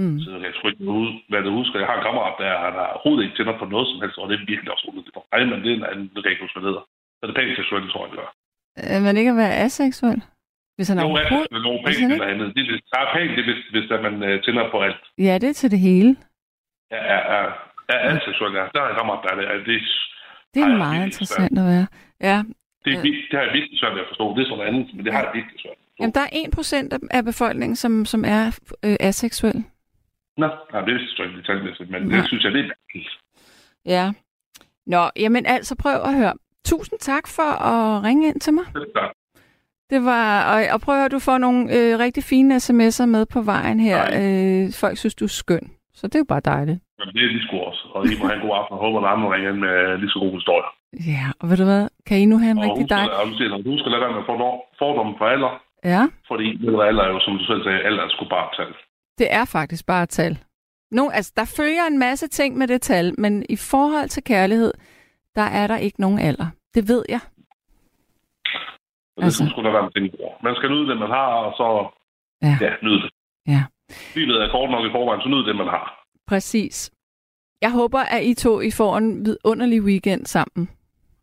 [0.00, 0.16] Mm.
[0.24, 0.84] så jeg sgu ikke
[1.30, 1.76] hvad det husker.
[1.82, 4.26] Jeg har en kammerat, der han har overhovedet ikke tænder på noget som helst, og
[4.28, 5.16] det er virkelig også underligt.
[5.34, 6.84] Ej, men det er en anden, jeg hvad det hedder.
[7.18, 8.30] Så det er pænt seksuelt, tror jeg, det gør.
[8.80, 10.20] Øh, Men ikke at være aseksuel?
[10.76, 11.50] Hvis han Jo, overhovedet...
[11.52, 12.48] det er nogle Hvis pænt eller andet.
[12.56, 15.02] Det, det, der er pænt, det, er, hvis, hvis der man uh, tænder på alt.
[15.26, 16.10] Ja, det er til det hele.
[16.94, 17.42] Ja, ja, ja.
[17.90, 18.64] Ja, aseksuel, ja.
[18.74, 19.44] Der er en kammerat, der er det.
[19.50, 19.76] Ja, det,
[20.54, 21.86] Det er Ej, meget er interessant at være.
[22.28, 22.36] Ja,
[22.84, 24.24] det, er, det har jeg virkelig svært ved at forstå.
[24.36, 25.78] Det er sådan andet, men det har jeg virkelig svært.
[26.00, 28.42] Jamen, der er 1% af- af befolkningen, som, som er
[28.86, 29.64] øh, aseksuel.
[30.36, 32.16] Nå, nej, det jeg ikke detaljmæssigt, men Nej.
[32.16, 33.08] det synes jeg, det er mærkeligt.
[33.86, 34.12] Ja.
[34.86, 36.32] Nå, jamen altså prøv at høre.
[36.64, 38.64] Tusind tak for at ringe ind til mig.
[38.74, 39.08] Det er.
[39.90, 43.26] Det var, og, og prøv at høre, du får nogle øh, rigtig fine sms'er med
[43.34, 44.00] på vejen her.
[44.20, 45.64] Øh, folk synes, du er skøn.
[45.98, 46.78] Så det er jo bare dejligt.
[46.98, 47.82] Men det er de sgu også.
[47.94, 50.10] Og I må have en god aften, og håber, at andre ringer ind med lige
[50.14, 50.70] så gode historier.
[51.12, 51.84] Ja, og ved du hvad?
[52.06, 53.12] Kan I nu have en Og rigtig husk, dejlig...
[53.14, 55.52] at, og du siger, du skal lade være med fordom- fordomme for alder,
[55.94, 56.46] Ja, fordi
[56.88, 58.70] alder er jo, som du selv sagde, alder er sgu bare tal.
[59.18, 60.38] Det er faktisk bare et tal.
[60.90, 64.72] Nu, altså, der følger en masse ting med det tal, men i forhold til kærlighed,
[65.34, 66.46] der er der ikke nogen alder.
[66.74, 67.20] Det ved jeg.
[69.16, 69.46] Og det Altså.
[69.50, 69.90] skulle være.
[70.42, 71.66] Man skal nyde det, man har, og så
[72.42, 72.58] Ja.
[72.60, 73.10] ja, nyde det.
[73.46, 73.64] Ja.
[74.14, 76.04] Livet er kort nok i forvejen, så nyd det, man har.
[76.26, 76.90] Præcis.
[77.62, 80.68] Jeg håber, at I to I får en vidunderlig weekend sammen.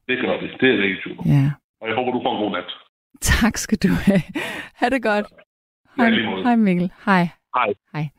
[0.08, 0.50] Det gør det.
[0.62, 1.24] Det er rigtig super.
[1.26, 1.52] Ja.
[1.82, 2.70] Og jeg håber, du får en god nat.
[3.22, 4.22] Tak skal du have.
[4.76, 5.26] Ha' det godt.
[5.98, 6.44] Ja, måde.
[6.44, 6.92] Hej Mikkel.
[7.06, 7.28] Hej.
[7.56, 7.74] Hej.
[7.94, 8.10] Hej.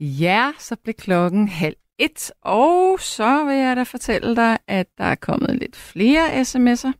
[0.00, 5.04] Ja, så blev klokken halv et, og så vil jeg da fortælle dig, at der
[5.04, 6.92] er kommet lidt flere sms'er.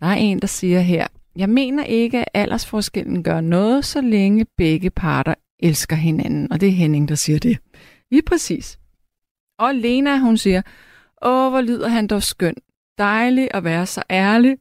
[0.00, 4.46] Der er en, der siger her, jeg mener ikke, at aldersforskellen gør noget, så længe
[4.56, 6.52] begge parter elsker hinanden.
[6.52, 7.58] Og det er Henning, der siger det.
[8.10, 8.78] Lige præcis.
[9.58, 10.62] Og Lena, hun siger,
[11.22, 12.54] åh, hvor lyder han dog skøn.
[12.98, 14.56] Dejligt at være så ærlig.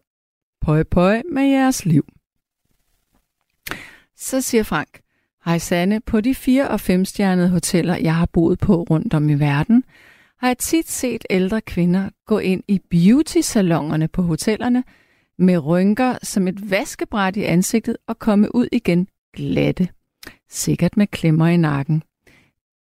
[0.62, 2.06] Pøj, pøj med jeres liv.
[4.16, 5.00] Så siger Frank,
[5.46, 9.34] Hej Sanne, på de fire- og femstjernede hoteller, jeg har boet på rundt om i
[9.34, 9.84] verden,
[10.40, 14.84] har jeg tit set ældre kvinder gå ind i beauty-salonerne på hotellerne
[15.38, 19.88] med rynker som et vaskebræt i ansigtet og komme ud igen glatte.
[20.50, 22.04] Sikkert med klemmer i nakken.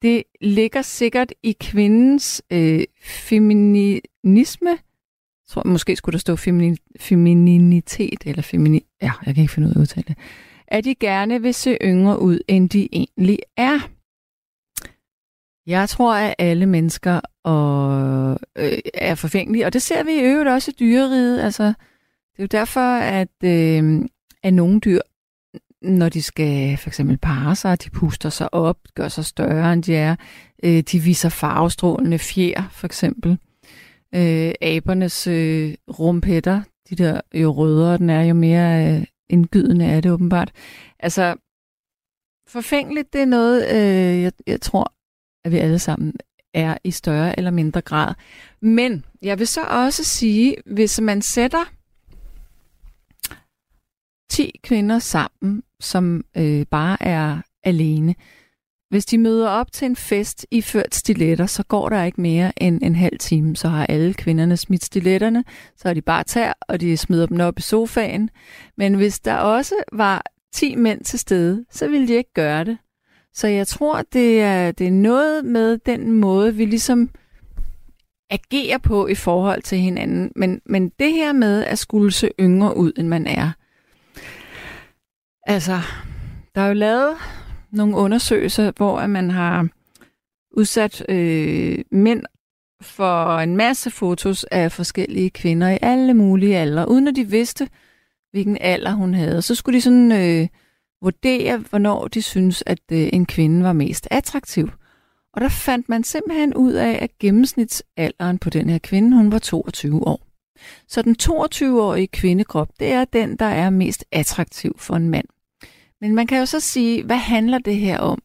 [0.02, 4.70] Det ligger sikkert i kvindens øh, feminisme.
[4.70, 4.78] Jeg
[5.48, 8.84] tror, måske skulle der stå femini, femininitet, eller femini...
[9.02, 10.16] Ja, jeg kan ikke finde ud af at udtale det
[10.72, 13.78] at de gerne vil se yngre ud, end de egentlig er.
[15.66, 20.48] Jeg tror, at alle mennesker og, øh, er forfængelige, og det ser vi i øvrigt
[20.48, 21.40] også i dyreriget.
[21.40, 24.04] Altså, det er jo derfor, at, øh,
[24.42, 25.00] at nogle dyr,
[25.82, 29.82] når de skal for eksempel parre sig, de puster sig op, gør sig større, end
[29.82, 30.16] de er.
[30.64, 33.38] Øh, de viser farvestrålende fjer, for eksempel.
[34.14, 40.00] Øh, abernes øh, rumpetter, de der jo rødere den er, jo mere øh, indgydende er
[40.00, 40.52] det åbenbart.
[40.98, 41.36] Altså,
[42.48, 44.92] forfængeligt, det er noget, øh, jeg, jeg tror,
[45.44, 46.14] at vi alle sammen
[46.54, 48.14] er i større eller mindre grad.
[48.60, 51.64] Men jeg vil så også sige, hvis man sætter
[54.30, 58.14] 10 kvinder sammen, som øh, bare er alene,
[58.92, 62.62] hvis de møder op til en fest i ført stiletter, så går der ikke mere
[62.62, 63.56] end en halv time.
[63.56, 65.44] Så har alle kvinderne smidt stiletterne,
[65.76, 68.30] så har de bare tær, og de smider dem op i sofaen.
[68.76, 70.24] Men hvis der også var
[70.54, 72.78] 10 mænd til stede, så ville de ikke gøre det.
[73.34, 77.10] Så jeg tror, det er, det er noget med den måde, vi ligesom
[78.30, 80.32] agerer på i forhold til hinanden.
[80.36, 83.50] Men, men det her med at skulle se yngre ud, end man er.
[85.46, 85.80] Altså,
[86.54, 87.16] der er jo lavet
[87.72, 89.68] nogle undersøgelser, hvor at man har
[90.56, 92.22] udsat øh, mænd
[92.80, 97.68] for en masse fotos af forskellige kvinder i alle mulige aldre, uden at de vidste,
[98.30, 99.42] hvilken alder hun havde.
[99.42, 100.48] Så skulle de sådan øh,
[101.02, 104.70] vurdere, hvornår de synes, at øh, en kvinde var mest attraktiv.
[105.34, 109.38] Og der fandt man simpelthen ud af, at gennemsnitsalderen på den her kvinde, hun var
[109.38, 110.26] 22 år.
[110.88, 115.26] Så den 22-årige kvindekrop, det er den, der er mest attraktiv for en mand.
[116.02, 118.22] Men man kan jo så sige, hvad handler det her om?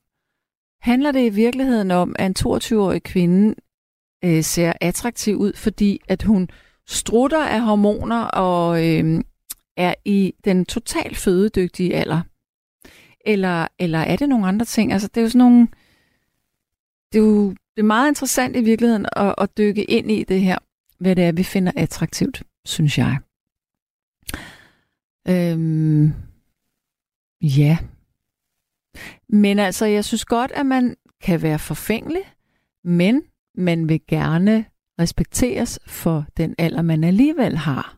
[0.81, 3.55] Handler det i virkeligheden om, at en 22-årig kvinde
[4.23, 6.49] øh, ser attraktiv ud, fordi at hun
[6.87, 9.23] strutter af hormoner og øh,
[9.77, 12.21] er i den totalt fødedygtige alder?
[13.25, 14.93] Eller, eller er det nogle andre ting?
[14.93, 15.67] Altså, det er jo sådan nogle...
[17.13, 20.41] Det er jo det er meget interessant i virkeligheden at, at dykke ind i det
[20.41, 20.57] her,
[20.99, 23.17] hvad det er, vi finder attraktivt, synes jeg.
[25.27, 26.13] Øhm,
[27.41, 27.77] ja.
[29.29, 32.21] Men altså, jeg synes godt, at man kan være forfængelig,
[32.83, 33.21] men
[33.55, 34.65] man vil gerne
[34.99, 37.97] respekteres for den alder, man alligevel har.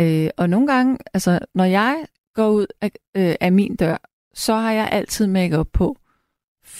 [0.00, 3.96] Øh, og nogle gange, altså, når jeg går ud af, øh, af min dør,
[4.34, 5.96] så har jeg altid makeup på.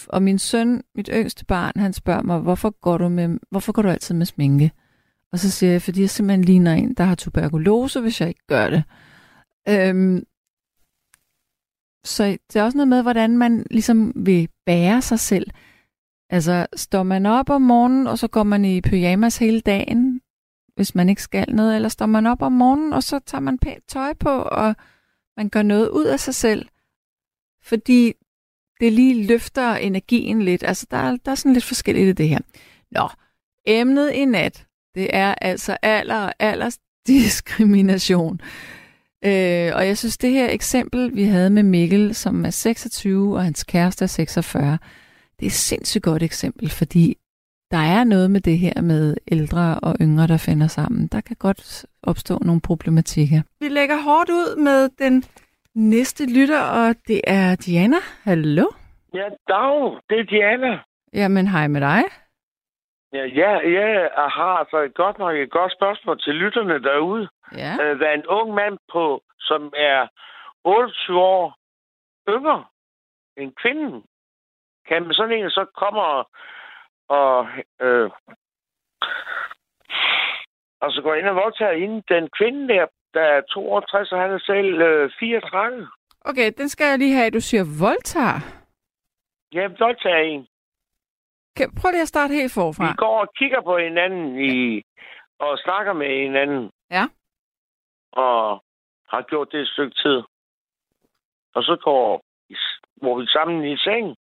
[0.08, 3.82] Og min søn, mit yngste barn, han spørger mig, hvorfor går du, med, hvorfor går
[3.82, 4.72] du altid med sminke?
[5.32, 8.46] Og så siger jeg, fordi jeg simpelthen ligner en, der har tuberkulose, hvis jeg ikke
[8.46, 8.82] gør det.
[9.68, 10.24] Øhm,
[12.06, 15.50] så det er også noget med, hvordan man ligesom vil bære sig selv.
[16.30, 20.20] Altså, står man op om morgenen, og så går man i pyjamas hele dagen,
[20.76, 23.58] hvis man ikke skal noget, eller står man op om morgenen, og så tager man
[23.58, 24.74] pænt tøj på, og
[25.36, 26.68] man gør noget ud af sig selv,
[27.62, 28.12] fordi
[28.80, 30.62] det lige løfter energien lidt.
[30.62, 32.38] Altså, der er, der er sådan lidt forskelligt i det her.
[32.90, 33.08] Nå,
[33.66, 38.40] emnet i nat, det er altså alder og alders diskrimination.
[39.24, 43.42] Øh, og jeg synes, det her eksempel, vi havde med Mikkel, som er 26, og
[43.42, 44.78] hans kæreste er 46,
[45.36, 47.16] det er et sindssygt godt eksempel, fordi
[47.70, 51.06] der er noget med det her med ældre og yngre, der finder sammen.
[51.06, 53.40] Der kan godt opstå nogle problematikker.
[53.60, 55.24] Vi lægger hårdt ud med den
[55.74, 58.00] næste lytter, og det er Diana.
[58.24, 58.66] Hallo?
[59.14, 59.80] Ja, dag.
[60.08, 60.78] Det er Diana.
[61.12, 62.02] Jamen, hej med dig.
[63.12, 63.86] Ja, ja, ja
[64.20, 67.28] jeg har altså godt nok et godt spørgsmål til lytterne derude.
[67.52, 67.72] Ja.
[67.82, 70.08] Øh, hvad en ung mand på, som er
[70.64, 71.56] 28 år
[72.28, 72.64] yngre
[73.36, 74.04] end kvinden,
[74.88, 76.30] kan med sådan en så kommer og,
[77.08, 77.48] og
[77.80, 78.10] øh,
[80.80, 82.02] og så går ind og voldtager hende.
[82.08, 85.88] Den kvinde der, der er 62, og han er selv øh, 34.
[86.20, 88.40] Okay, den skal jeg lige have, du siger voldtager.
[89.52, 90.46] Ja, voldtager en.
[91.56, 92.84] Kan, prøv lige at starte helt forfra.
[92.84, 94.82] Vi går og kigger på hinanden i,
[95.38, 96.70] og snakker med hinanden.
[96.90, 97.04] Ja.
[98.16, 98.64] Og
[99.08, 100.22] har gjort det et stykke tid.
[101.54, 102.22] Og så går
[102.96, 104.16] hvor vi sammen i seng.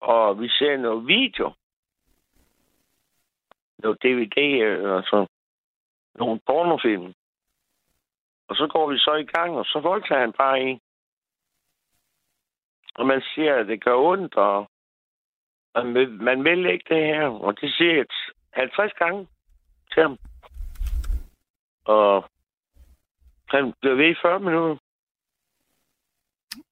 [0.00, 1.52] Og vi ser noget video.
[3.78, 5.26] Noget DVD, øh, altså
[6.14, 7.14] nogle pornofilm.
[8.48, 10.80] Og så går vi så i gang, og så voldtager han bare en.
[12.94, 14.70] Og man siger, at det gør ondt, og
[15.74, 17.26] man vil, man vil ikke det her.
[17.26, 18.06] Og det siger jeg
[18.52, 19.28] 50 gange
[19.92, 20.18] til ham.
[21.84, 22.24] Og
[23.48, 24.76] han blev ved i 40 minutter.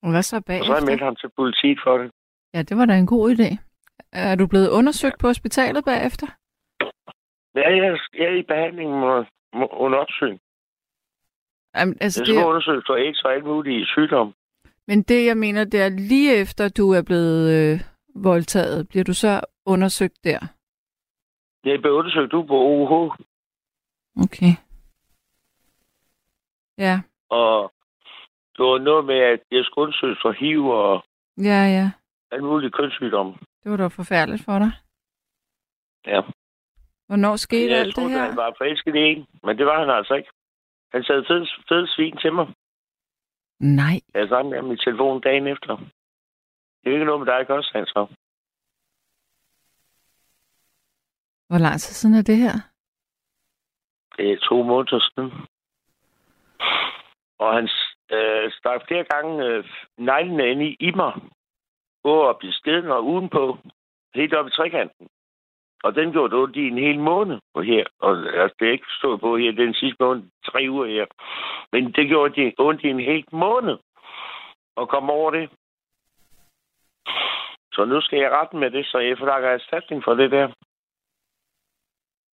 [0.03, 0.87] Og hvad så Og så har jeg bagefter?
[0.87, 2.11] meldt ham til politiet for det.
[2.55, 3.57] Ja, det var da en god idé.
[4.13, 6.27] Er du blevet undersøgt på hospitalet bagefter?
[7.55, 10.39] Ja, jeg er, jeg i behandling med, med, under opsyn.
[11.77, 14.35] Jamen, altså, Jeg det, skal undersøge for AIDS og alt muligt sygdom.
[14.87, 17.81] men det, jeg mener, det er lige efter, du er blevet øh,
[18.15, 20.39] voldtaget, bliver du så undersøgt der?
[21.65, 23.13] Jeg blev undersøgt ude på OUH,
[24.25, 24.53] Okay.
[26.79, 27.73] Ja, og
[28.57, 31.05] det var noget med, at jeg skulle undersøges for HIV og
[31.39, 31.91] ja, ja.
[32.31, 33.29] alt muligt kønssygdom.
[33.63, 34.73] Det var da forfærdeligt for dig.
[36.07, 36.23] Ja.
[37.07, 38.25] Hvornår skete jeg alt det troede, her?
[38.25, 40.31] han var forelsket i en, men det var han altså ikke.
[40.93, 42.47] Han sad fed, fed svin til mig.
[43.61, 44.01] Nej.
[44.15, 45.77] Jeg snakkede med i telefon dagen efter.
[46.81, 48.07] Det er ikke noget med dig, ikke også, han så?
[51.49, 52.57] Hvor lang tid siden er det her?
[54.17, 55.33] Det er to måneder siden.
[57.39, 57.69] Og han
[58.13, 59.65] øh, stak flere gange øh,
[59.99, 61.13] neglene ind i, i mig.
[62.03, 63.59] Både op i skeden og udenpå.
[64.15, 65.09] Helt op i trekanten.
[65.85, 67.85] Og den gjorde det i en hel måned på her.
[68.01, 71.07] Og altså, det er ikke stået på her den sidste måned, tre uger her.
[71.73, 73.79] Men det gjorde det ondt i en hel måned
[74.77, 75.51] at komme over det.
[77.73, 80.49] Så nu skal jeg rette med det, så jeg forlanger erstatning for det der.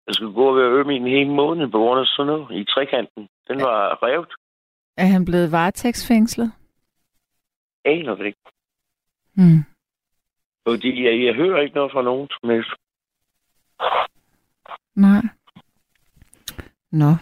[0.08, 2.60] Jeg skulle gå og være øm i en hel måned på grund af sådan noget
[2.60, 3.28] i trekanten.
[3.48, 4.32] Den var revet.
[4.96, 6.52] Er han blevet varetægtsfængslet?
[7.84, 8.38] Aner det ikke.
[9.34, 9.64] Hmm.
[10.68, 12.70] Fordi jeg, jeg hører ikke noget fra nogen som helst.
[14.94, 15.22] Nej.
[16.92, 17.12] Nå,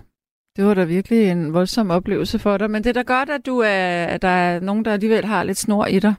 [0.57, 2.71] det var da virkelig en voldsom oplevelse for dig.
[2.71, 5.43] Men det er da godt, at, du er, at der er nogen, der alligevel har
[5.43, 6.15] lidt snor i dig.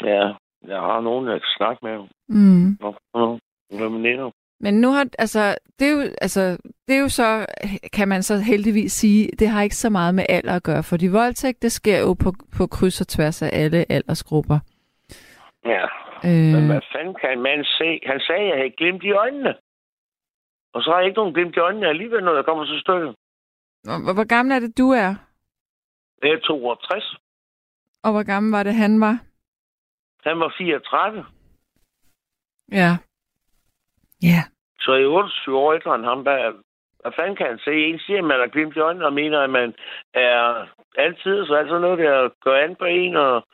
[0.00, 0.24] Ja,
[0.62, 2.08] jeg har nogen, jeg kan snakke med.
[2.28, 2.78] Mm.
[2.80, 7.46] Nå, nå, mener Men nu har, altså det, er jo, altså, det er jo så,
[7.92, 10.96] kan man så heldigvis sige, det har ikke så meget med alder at gøre, for
[10.96, 14.58] de voldtægt, det sker jo på, på kryds og tværs af alle aldersgrupper.
[15.64, 15.86] Ja,
[16.22, 18.00] men Øh, hvad fanden kan en mand se?
[18.06, 19.54] Han sagde, at jeg havde glimt i øjnene.
[20.74, 23.14] Og så har jeg ikke nogen glimt i øjnene alligevel, når jeg kommer til stykket.
[23.84, 25.14] hvor, hvor gammel er det, du er?
[26.22, 27.16] Jeg er 62.
[28.02, 29.18] Og hvor gammel var det, han var?
[30.28, 31.24] Han var 34.
[32.72, 32.96] Ja.
[34.30, 34.40] Ja.
[34.80, 36.20] Så er 28 år ældre end ham.
[36.22, 36.40] Hvad,
[37.00, 37.72] hvad fanden kan han se?
[37.72, 39.74] En siger, at man har glimt i øjnene og mener, at man
[40.14, 40.66] er
[41.04, 43.46] altid så altså noget, der går an på en, og,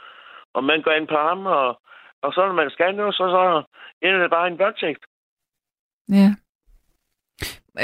[0.54, 1.80] og man går an på ham, og,
[2.22, 3.62] og så når man skal noget, så, så
[4.06, 5.04] ender det bare en voldtægt.
[6.08, 6.28] Ja.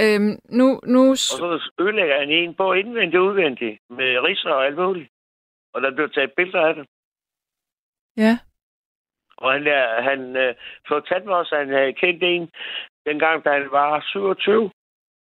[0.02, 4.66] Øhm, nu, nu, Og så ødelægger han en på indvendigt og udvendigt, med ridser og
[4.66, 5.10] alt muligt.
[5.74, 6.86] Og der bliver taget billeder af det.
[8.16, 8.38] ja.
[9.36, 9.62] Og han,
[10.02, 10.54] han øh,
[10.88, 12.50] fortalte mig også, at han havde kendt en,
[13.06, 14.70] dengang, da han var 27.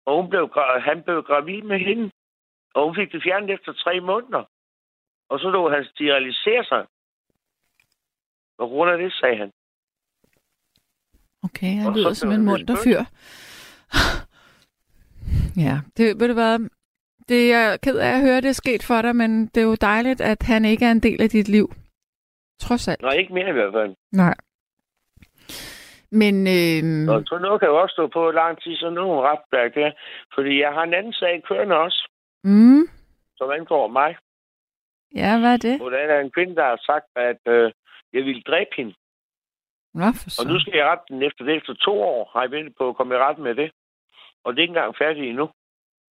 [0.05, 0.49] Og hun blev,
[0.89, 2.11] han blev gravid med hende.
[2.75, 4.43] Og hun fik det fjernet efter tre måneder.
[5.29, 6.85] Og så lå han sterilisere sig.
[8.57, 9.51] På grund af det, sagde han.
[11.43, 13.01] Okay, han Og lyder som en munter fyr.
[15.65, 16.69] ja, det, ved du hvad,
[17.29, 19.65] det er jeg ked af at høre, det er sket for dig, men det er
[19.65, 21.73] jo dejligt, at han ikke er en del af dit liv.
[22.59, 23.01] Trods alt.
[23.01, 23.95] Nej, ikke mere i hvert fald.
[24.11, 24.35] Nej.
[26.11, 29.21] Men, øh, Og så noget kan jo også stå på lang tid, så nu er
[29.31, 29.43] ret
[29.75, 29.91] der.
[30.35, 32.09] Fordi jeg har en anden sag kørende også,
[32.43, 32.83] mm,
[33.37, 34.15] som angår mig.
[35.15, 35.77] ja, hvad er det?
[35.79, 37.71] Hvor der er en kvinde, der har sagt, at øh,
[38.13, 38.93] jeg ville dræbe hende.
[39.93, 40.41] Nå, for så.
[40.41, 41.55] Og nu skal jeg rette den efter det.
[41.57, 43.71] Efter to år har jeg ventet på at komme i ret med det.
[44.43, 45.49] Og det er ikke engang færdigt endnu.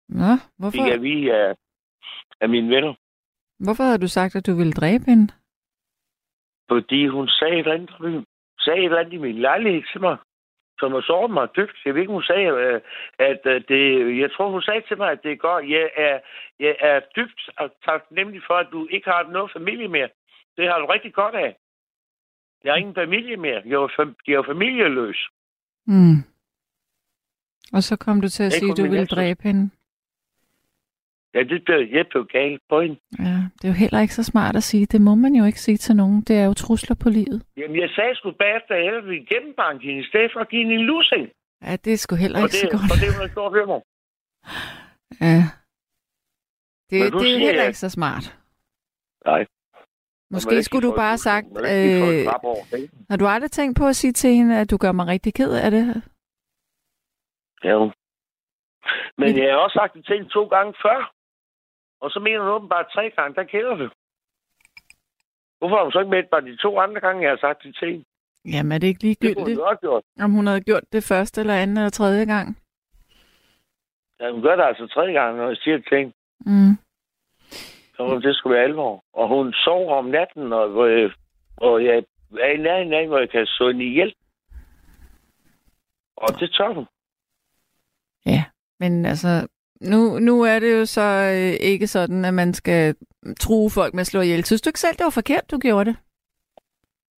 [0.09, 1.55] Nå, hvorfor, jeg vide af,
[2.41, 2.93] af mine venner.
[3.59, 5.27] hvorfor havde du sagt, at du ville dræbe hende?
[6.71, 8.25] Fordi hun sagde et eller andet,
[8.59, 10.17] sagde et eller andet i min lejlighed til mig,
[10.79, 11.77] som har såret mig dybt.
[11.85, 12.81] Jeg ved ikke, hun sagde, øh,
[13.29, 13.81] at øh, det,
[14.21, 15.59] jeg tror, hun sagde til mig, at det går.
[15.75, 16.19] Jeg er,
[16.59, 20.09] jeg er dybt og taknemmelig for, at du ikke har noget familie mere.
[20.57, 21.51] Det har du rigtig godt af.
[22.63, 23.61] Jeg har ingen familie mere.
[23.65, 25.19] Jeg er, fam- jeg er familieløs.
[25.87, 26.17] Mm.
[27.73, 29.69] Og så kom du til at er sige, at du ville dræbe hende.
[31.33, 32.97] Ja, det blev, jeg blev galt på hende.
[33.19, 34.85] Ja, det er jo heller ikke så smart at sige.
[34.85, 36.21] Det må man jo ikke sige til nogen.
[36.21, 37.43] Det er jo trusler på livet.
[37.57, 40.61] Jamen, jeg sagde sgu bagefter, at jeg ville gennembanke hende, i stedet for at give
[40.63, 41.29] hende en lusing.
[41.63, 42.91] Ja, det er sgu heller Og ikke så det, godt.
[42.93, 43.79] og det var en stor hørmer.
[45.27, 45.39] Ja.
[46.89, 48.37] Det, det er heller jeg- ikke så smart.
[49.25, 49.45] Nej.
[50.33, 52.25] Måske skulle du bare have sagt, øh,
[53.09, 55.51] har du aldrig tænkt på at sige til hende, at du gør mig rigtig ked
[55.65, 55.83] af det?
[57.63, 57.77] Ja.
[59.17, 61.13] Men jeg har også sagt det til hende to gange før.
[62.01, 63.91] Og så mener hun åbenbart tre gange, der kender det.
[65.59, 67.75] Hvorfor har hun så ikke med bare de to andre gange, jeg har sagt det
[67.79, 68.05] til hende?
[68.45, 70.03] Jamen er det ikke Det hun ligegyldigt, jo have gjort.
[70.19, 72.57] om hun havde gjort det første eller anden eller tredje gang?
[74.19, 76.13] Ja, hun gør det altså tredje gang, når jeg siger det til hende.
[76.39, 76.73] Mm.
[77.95, 79.03] Så hun, det skulle være alvor.
[79.13, 81.11] Og hun sover om natten, og, hvor jeg,
[81.57, 82.03] og jeg
[82.39, 84.15] er i nærheden af, hvor jeg kan slå hende ihjel.
[86.17, 86.85] Og det tør hun.
[88.25, 88.43] Ja,
[88.79, 89.47] men altså,
[89.91, 92.95] nu, nu er det jo så øh, ikke sådan, at man skal
[93.39, 94.45] true folk med at slå ihjel.
[94.45, 95.95] Synes du ikke selv, det var forkert, du gjorde det?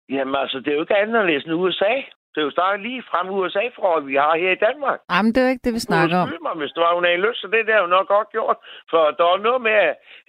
[0.10, 1.94] Jamen altså, det er jo ikke anderledes end USA.
[2.34, 5.00] Det er jo stadig lige frem USA fra, vi har her i Danmark.
[5.12, 6.28] Jamen, det er jo ikke det, vi snakker om.
[6.48, 8.58] Mig, hvis det var, hun lyst, så det der er jo nok godt gjort.
[8.92, 9.78] For der var noget med,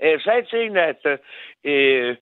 [0.05, 1.03] at jeg sagde til hende, at
[1.73, 2.17] øh,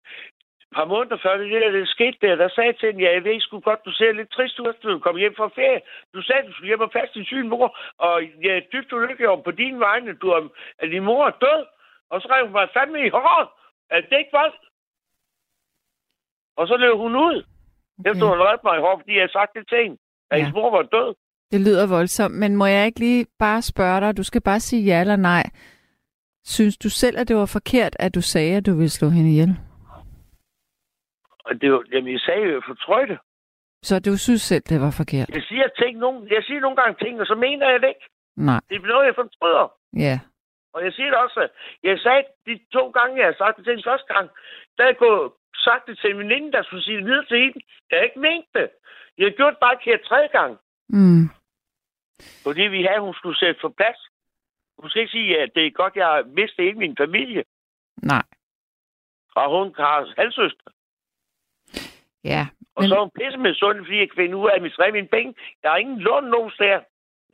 [0.79, 3.41] par måneder før det der, det skete der, der sagde til hende, ja, jeg ved
[3.41, 5.81] sgu godt, du ser lidt trist ud, efter du kom hjem fra ferie.
[6.15, 7.69] Du sagde, du skulle hjem og passe din syge mor,
[8.07, 10.41] og jeg er dybt ulykkelig over på din vegne, du er,
[10.83, 11.63] at din mor er død.
[12.11, 13.49] Og så rev hun mig fandme i håret,
[13.91, 14.57] at det ikke vold.
[16.59, 17.37] Og så løb hun ud.
[17.99, 18.11] Okay.
[18.11, 19.97] Efter hun redde mig i håret, fordi jeg havde sagt det til hende,
[20.31, 20.37] at ja.
[20.37, 21.15] hendes mor var død.
[21.53, 24.83] Det lyder voldsomt, men må jeg ikke lige bare spørge dig, du skal bare sige
[24.83, 25.45] ja eller nej.
[26.45, 29.31] Synes du selv, at det var forkert, at du sagde, at du ville slå hende
[29.31, 29.57] ihjel?
[31.45, 33.19] Og det var, jamen, jeg sagde jo, jeg fortrøjte.
[33.83, 35.29] Så du synes selv, det var forkert?
[35.29, 38.07] Jeg siger, ting, nogle, jeg siger nogle gange ting, og så mener jeg det ikke.
[38.37, 38.61] Nej.
[38.69, 39.67] Det er noget, jeg fortryder.
[39.97, 40.21] Ja.
[40.75, 41.49] Og jeg siger det også.
[41.83, 44.31] Jeg sagde de to gange, jeg har sagt det til den første gang,
[44.77, 45.33] der jeg gået
[45.67, 47.61] sagt det til en veninde, der skulle sige det videre til hende.
[47.91, 48.69] Jeg har ikke ment det.
[49.19, 50.59] Jeg har gjort det bare her tredje gang.
[50.89, 51.25] Mm.
[52.45, 54.01] Fordi vi havde, hun skulle sætte på plads.
[54.79, 57.45] Hun skal ikke sige, at det er godt, jeg har mistet hele min familie.
[58.03, 58.25] Nej.
[59.37, 60.71] Og hun har halvsøster.
[62.25, 62.43] Ja.
[62.77, 64.57] Og Men, så er hun pisse med sund, fordi jeg kan finde ud af at
[64.57, 65.35] administrere mine penge.
[65.63, 66.81] Jeg har ingen lån nogen steder.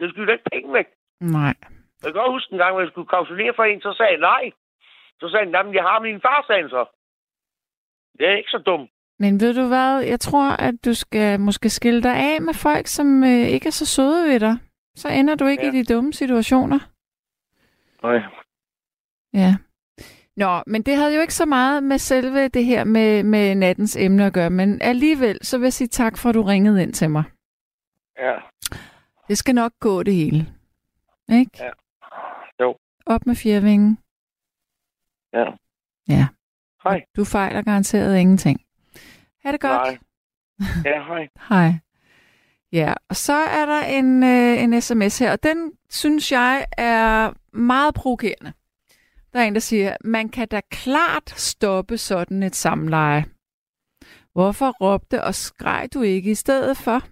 [0.00, 0.88] Jeg skylder ikke penge væk.
[1.20, 1.54] nej.
[2.02, 4.20] Jeg kan godt huske en gang, hvor jeg skulle kautionere for en, så sagde jeg
[4.32, 4.44] nej.
[5.20, 6.84] Så sagde han, jeg har min far, sagde han så.
[8.18, 8.90] Det er ikke så dumt.
[9.18, 12.86] Men ved du hvad, jeg tror, at du skal måske skille dig af med folk,
[12.86, 14.54] som øh, ikke er så søde ved dig.
[14.94, 15.66] Så ender du ikke.
[15.66, 15.72] Ja.
[15.72, 16.78] i de dumme situationer.
[18.02, 18.20] Nej.
[19.34, 19.54] Ja.
[20.38, 23.96] Nå, men det havde jo ikke så meget med selve det her med, med nattens
[23.96, 26.92] emne at gøre, men alligevel, så vil jeg sige tak for, at du ringede ind
[26.92, 27.24] til mig.
[28.18, 28.34] Ja.
[29.28, 30.54] Det skal nok gå det hele.
[31.32, 31.50] Ikke?
[31.58, 31.70] Ja.
[32.60, 32.76] Jo.
[33.06, 33.98] Op med fjervingen.
[35.32, 35.44] Ja.
[36.08, 36.26] Ja.
[36.84, 37.04] Hej.
[37.16, 38.60] Du fejler garanteret ingenting.
[39.44, 39.72] Ha' det godt.
[39.72, 39.98] Nej.
[40.84, 41.28] Ja, hej.
[41.48, 41.72] Hej.
[42.72, 47.32] Ja, og så er der en, øh, en sms her, og den synes jeg er
[47.52, 48.52] meget provokerende.
[49.32, 53.24] Der er en, der siger, man kan da klart stoppe sådan et samleje.
[54.32, 57.02] Hvorfor råbte og skreg du ikke i stedet for?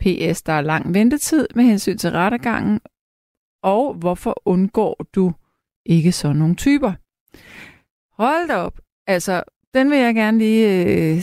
[0.00, 2.80] PS, der er lang ventetid med hensyn til rettergangen,
[3.62, 5.32] og hvorfor undgår du
[5.86, 6.92] ikke sådan nogle typer?
[8.22, 8.78] Hold da op.
[9.06, 9.42] Altså,
[9.74, 10.84] den vil jeg gerne lige
[11.14, 11.22] øh,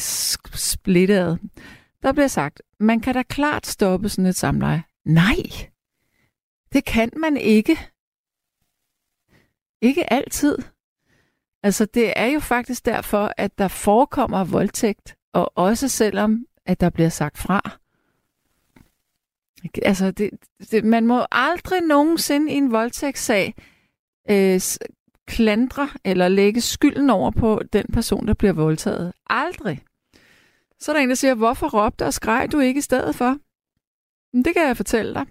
[0.54, 1.38] splitte ad.
[2.04, 4.84] Der bliver sagt, man kan da klart stoppe sådan et samleje.
[5.06, 5.36] Nej,
[6.74, 7.78] det kan man ikke.
[9.86, 10.58] Ikke altid.
[11.64, 16.90] Altså, det er jo faktisk derfor, at der forekommer voldtægt, og også selvom, at der
[16.90, 17.62] bliver sagt fra.
[19.84, 20.30] Altså, det,
[20.72, 23.54] det, man må aldrig nogensinde i en voldtægtssag
[24.30, 24.62] øh,
[25.28, 29.14] klandre eller lægge skylden over på den person, der bliver voldtaget.
[29.28, 29.84] Aldrig.
[30.80, 33.38] Så er der en, der siger, hvorfor råbte og skreg du ikke i stedet for?
[34.34, 35.26] Men det kan jeg fortælle dig.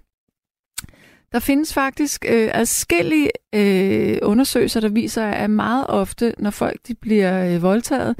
[1.31, 6.95] Der findes faktisk øh, adskillige øh, undersøgelser, der viser, at meget ofte, når folk de
[6.95, 8.15] bliver øh, voldtaget,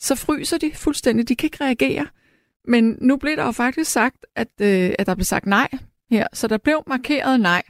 [0.00, 1.28] så fryser de fuldstændig.
[1.28, 2.06] De kan ikke reagere.
[2.68, 5.68] Men nu blev der jo faktisk sagt, at, øh, at der blev sagt nej
[6.10, 6.26] her.
[6.32, 7.62] Så der blev markeret nej.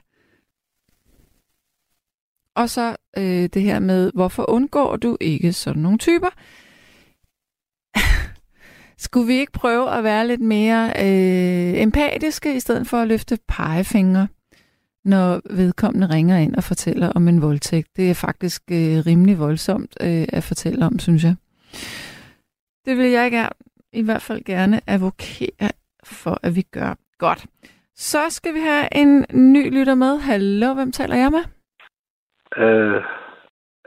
[2.55, 6.29] Og så øh, det her med, hvorfor undgår du ikke sådan nogle typer?
[9.05, 13.37] Skulle vi ikke prøve at være lidt mere øh, empatiske, i stedet for at løfte
[13.47, 14.27] pegefingre,
[15.05, 17.87] når vedkommende ringer ind og fortæller om en voldtægt?
[17.97, 21.35] Det er faktisk øh, rimelig voldsomt øh, at fortælle om, synes jeg.
[22.85, 23.49] Det vil jeg gerne,
[23.93, 25.71] i hvert fald gerne advokere
[26.03, 26.95] for, at vi gør.
[27.17, 27.45] Godt.
[27.95, 30.19] Så skal vi have en ny lytter med.
[30.19, 31.43] Hallo, hvem taler jeg med?
[32.63, 33.01] Øh,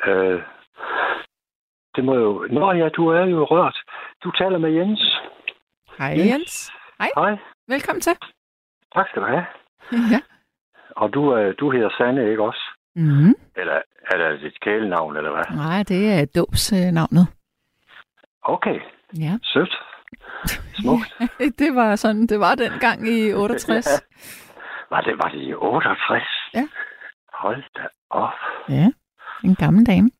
[0.06, 0.42] øh,
[1.94, 2.46] det må jo...
[2.50, 3.78] Nå ja, du er jo rørt.
[4.24, 5.02] Du taler med Jens.
[5.98, 6.30] Hej Jens.
[6.30, 6.72] Jens.
[6.98, 7.38] Hej.
[7.68, 8.12] Velkommen til.
[8.94, 9.46] Tak skal du have.
[10.12, 10.20] Ja.
[10.96, 12.62] Og du, øh, du hedder Sanne, ikke også?
[12.96, 13.34] Mm-hmm.
[13.56, 13.80] Eller
[14.10, 15.56] er det dit kælenavn, eller hvad?
[15.56, 17.26] Nej, det er dåbsnavnet.
[18.42, 18.80] Okay,
[19.18, 19.38] Ja.
[19.42, 19.74] sødt.
[20.74, 21.08] Smukt.
[21.58, 24.02] det var sådan, det var dengang i 68.
[24.90, 26.22] Var det, var det i 68?
[26.54, 26.68] Ja.
[27.32, 28.32] Hold da op.
[28.68, 28.86] ja,
[29.44, 30.10] en gammel dame.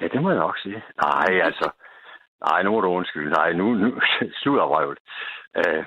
[0.00, 0.82] Ja, det må jeg nok sige.
[1.04, 1.70] Nej, altså.
[2.50, 3.30] Nej, nu må du undskylde.
[3.30, 4.00] Nej, nu, nu
[4.42, 4.98] slutter røvlet.
[5.58, 5.84] Uh,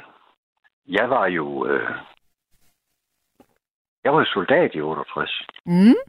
[0.88, 1.46] jeg var jo...
[1.74, 1.90] Uh,
[4.08, 5.42] jeg var soldat i 68.
[5.66, 6.00] Mm.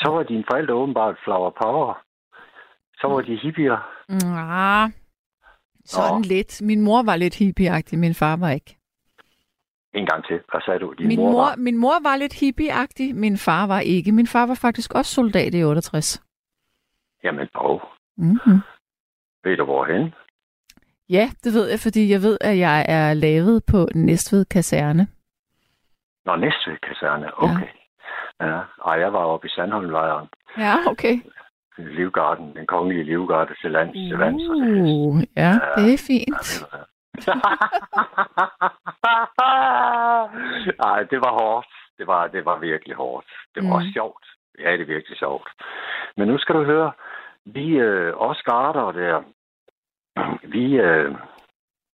[0.00, 2.02] Så var dine forældre åbenbart flower power.
[3.00, 3.78] Så var de hippier.
[4.08, 4.90] Ah,
[5.84, 6.20] sådan Nå.
[6.34, 6.62] lidt.
[6.62, 8.76] Min mor var lidt hippieagtig, min far var ikke.
[9.94, 10.40] En gang til.
[10.50, 10.92] Hvad sagde du?
[10.98, 11.56] Din Min mor, mor, var...
[11.56, 14.12] min mor var lidt hippieagtig, min far var ikke.
[14.12, 16.22] Min far var faktisk også soldat i 68.
[17.24, 17.80] Jamen, dog.
[18.16, 18.58] Mm-hmm.
[19.44, 20.14] Ved du hvorhen?
[21.08, 25.06] Ja, det ved jeg, fordi jeg ved, at jeg er lavet på Næstved Kaserne.
[26.24, 27.30] Nå, Næstved kaserne.
[27.42, 27.68] Okay.
[28.40, 28.46] Ja.
[28.46, 28.60] ja.
[28.86, 30.28] Ej, jeg var oppe i Sandholmlejren.
[30.58, 31.14] Ja, okay.
[31.78, 33.96] Livgarden, den kongelige livgarde til lands.
[34.12, 34.50] Og til hest.
[34.50, 36.48] Uh, ja, det er fint.
[40.84, 41.68] Nej, det var hårdt.
[41.98, 43.26] Det var, det var virkelig hårdt.
[43.54, 43.72] Det var Mm.
[43.76, 44.24] også sjovt.
[44.58, 45.48] Ja, det er virkelig sjovt.
[46.16, 46.92] Men nu skal du høre,
[47.44, 49.22] vi øh, os garder der,
[50.42, 51.14] vi, øh,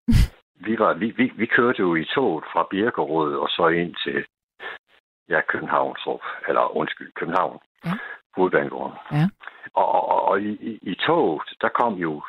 [0.68, 4.18] vi, var, vi, vi, vi kørte jo i toget fra Birkerød og så ind til
[5.28, 7.92] ja, Københavnstrup, eller undskyld, København, Ja.
[8.36, 8.96] hovedbanegården.
[9.12, 9.24] Ja.
[9.74, 12.22] Og, og, og, i, i, i toget, der kom jo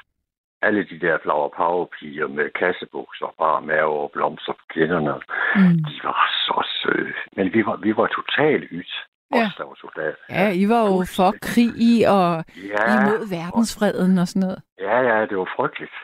[0.62, 5.14] alle de der flower power piger med kassebukser, bare mave og blomster på kinderne.
[5.56, 5.78] Mm.
[5.88, 7.14] De var så søde.
[7.36, 8.94] Men vi var, vi var totalt ydt.
[9.36, 9.46] Ja.
[9.46, 10.16] Os, der var soldater.
[10.30, 14.62] Ja, I var jo for krig og ja, imod verdensfreden og sådan noget.
[14.80, 15.94] ja, ja, det var frygteligt.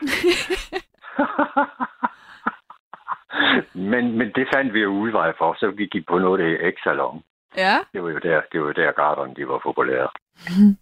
[3.92, 7.22] men, men det fandt vi jo udvej for, så vi gik på noget af Exalon.
[7.56, 7.76] Ja.
[7.92, 10.08] Det var jo der, det var jo der garderne, de var populære.
[10.48, 10.76] Mhm.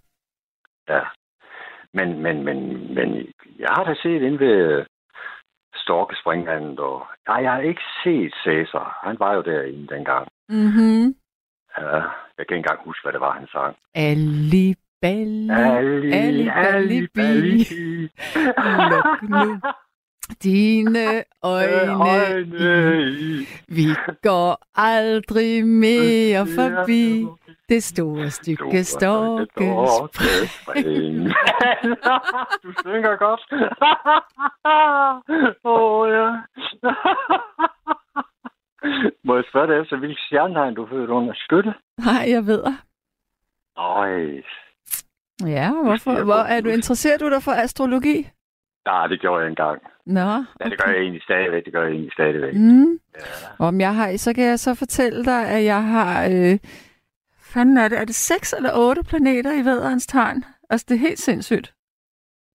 [0.89, 1.01] Ja.
[1.93, 2.59] Men, men, men,
[2.95, 3.27] men
[3.59, 4.85] jeg har da set inde ved
[5.77, 9.01] Storkespringvandet, og nej, jeg har ikke set Cæsar.
[9.05, 10.29] Han var jo derinde dengang.
[10.49, 11.15] Mm-hmm.
[11.79, 11.97] Ja,
[12.37, 13.77] jeg kan ikke engang huske, hvad det var, han sang.
[13.95, 15.51] Ali Balli.
[15.51, 18.11] Ali, Ali, Balli, Bi.
[18.91, 19.61] Luk nu
[20.43, 21.25] dine
[21.57, 22.57] øjne.
[23.69, 23.87] Vi
[24.23, 27.27] går aldrig mere forbi
[27.69, 29.65] det store stykke storkespring.
[32.63, 33.41] du synger godt.
[35.65, 36.43] Åh, oh, ja.
[39.25, 41.33] Må jeg spørge dig efter, hvilken stjernetegn du født under?
[41.35, 41.75] Skytte?
[41.99, 42.65] Nej, jeg ved.
[43.77, 44.43] Øj.
[45.47, 46.25] Ja, hvorfor?
[46.25, 48.31] Hvor, er du interesseret du dig for astrologi?
[48.87, 49.83] Nej, det gjorde jeg engang.
[50.07, 50.21] Nå,
[50.61, 51.65] Ja, det gør jeg egentlig stadigvæk.
[51.65, 52.55] Det gør jeg egentlig stadigvæk.
[52.55, 52.99] Mm.
[53.15, 53.21] Ja.
[53.67, 56.59] Om jeg har, så kan jeg så fortælle dig, at jeg har, øh,
[57.53, 60.45] fanden er det, er det seks eller otte planeter i vædderens tegn?
[60.71, 61.75] Altså, det er helt sindssygt.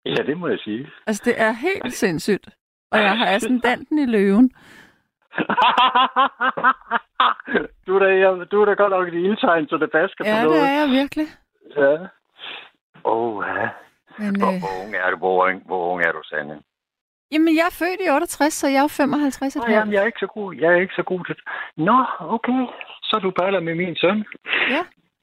[0.05, 0.89] ja, det må jeg sige.
[1.07, 2.49] Altså, det er helt sindssygt.
[2.93, 4.51] Og jeg har ascendanten i løven.
[7.87, 10.35] du, er da, jeg, du er da godt nok et ildtegn, så det basker Ja,
[10.35, 10.62] på det noget.
[10.68, 11.26] er jeg virkelig.
[11.76, 11.93] Ja.
[13.05, 13.68] Åh, oh, ja.
[14.19, 16.55] Men, Hvor, øh, hvor, ung er du, hvor, hvor ung er du, Sande?
[17.33, 19.79] jamen, jeg er født i 68, så jeg er jo 55 et Nå, halvt.
[19.79, 20.55] jamen, jeg er ikke så god.
[20.55, 21.37] Jeg er ikke så god til...
[21.77, 22.61] Nå, okay.
[23.03, 24.25] Så du baller med min søn.
[24.75, 24.83] Ja,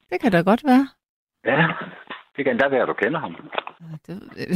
[0.09, 0.85] det kan da godt være.
[1.45, 1.67] Ja,
[2.35, 3.33] det kan da være, at du kender ham.
[3.35, 3.49] Det,
[4.35, 4.47] det,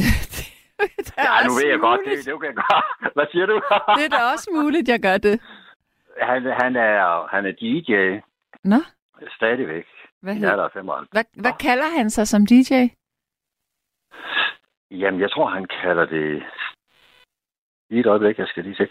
[0.98, 2.18] det, er Ja, nu ved jeg godt, muligt.
[2.26, 2.86] det, det kan jeg godt.
[3.16, 3.56] Hvad siger du?
[3.98, 5.40] Det er da også muligt, jeg gør det.
[6.30, 7.92] han, han, er, han er DJ
[8.64, 8.80] Nå,
[9.36, 9.84] stadigvæk.
[10.22, 11.08] hvad, I hed, alder af 95.
[11.12, 12.72] hvad, hvad kalder han sig som DJ?
[14.90, 16.42] Jamen, jeg tror, han kalder det...
[17.90, 18.88] Lige et øjeblik, jeg skal lige se.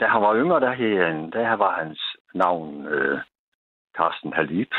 [0.00, 0.70] Da han var yngre, der,
[1.06, 3.20] han, der var hans navn øh,
[3.96, 4.74] Carsten Halip.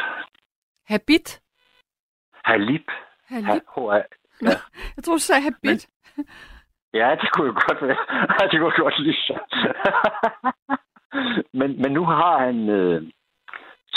[0.88, 1.41] Habit?
[2.45, 2.91] Halip.
[3.28, 3.63] Halip?
[3.76, 4.01] H-A.
[4.95, 5.89] Jeg tror, du sagde habit.
[6.93, 7.97] Ja, det kunne jo godt være.
[8.51, 9.39] det kunne godt lige så.
[11.59, 13.03] men, men nu har han øh,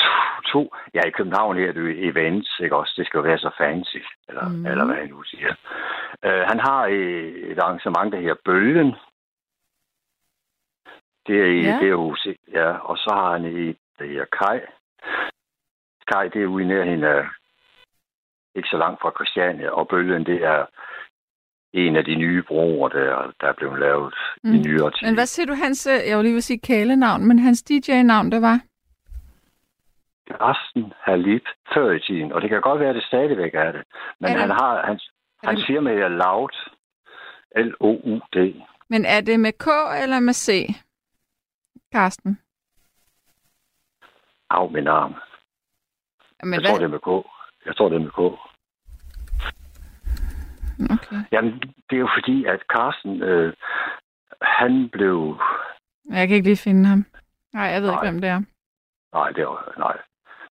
[0.05, 0.13] to,
[0.53, 0.61] to...
[0.95, 2.95] Ja, i København her er det jo events, ikke også?
[2.97, 3.97] Det skal jo være så fancy,
[4.29, 4.59] eller, Mhm.
[4.59, 4.67] mm.
[4.67, 5.55] eller hvad han nu siger.
[6.25, 8.91] Øh, han har øh, et arrangement, der her Bølgen.
[11.27, 11.69] Det er, i, Ja.
[11.71, 11.77] ja.
[11.81, 12.17] det er jo...
[12.53, 14.59] Ja, og så har han et, der her Kai.
[16.13, 17.23] Kai, det er ude i nærheden af...
[18.55, 20.67] Ikke så langt fra Christiania, og Bølgen, det er
[21.73, 24.55] en af de nye broer, der, der er blevet lavet mm.
[24.55, 24.63] i Mm.
[24.67, 25.07] nyere tid.
[25.07, 28.33] Men hvad siger du, hans, øh, jeg vil lige vil sige kælenavn, men hans DJ-navn,
[28.33, 28.61] der var?
[30.31, 31.43] Resten Halip
[31.75, 33.83] før i tiden, og det kan godt være, at det stadigvæk er det.
[34.21, 35.13] Men Er det- han har, hans,
[35.43, 36.51] er hans det- firma er Loud.
[37.57, 38.63] L-O-U-D.
[38.89, 39.67] Men er det med K
[40.03, 40.69] eller med C?
[41.93, 42.39] Karsten?
[44.51, 45.15] Af min arm.
[46.43, 46.71] Men Jeg hvad?
[46.71, 47.27] tror, det er med K.
[47.67, 48.19] Jeg tror, det er med K.
[50.93, 51.23] Okay.
[51.33, 51.53] Jamen,
[51.91, 53.55] det er jo fordi, at Carsten, øh,
[54.43, 55.39] han blev...
[56.11, 57.05] Jeg kan ikke lige finde ham.
[57.53, 57.97] Nej, jeg ved Nej.
[58.03, 58.43] ikke, hvem det er.
[59.13, 59.75] Nej, det var...
[59.79, 59.97] Nej.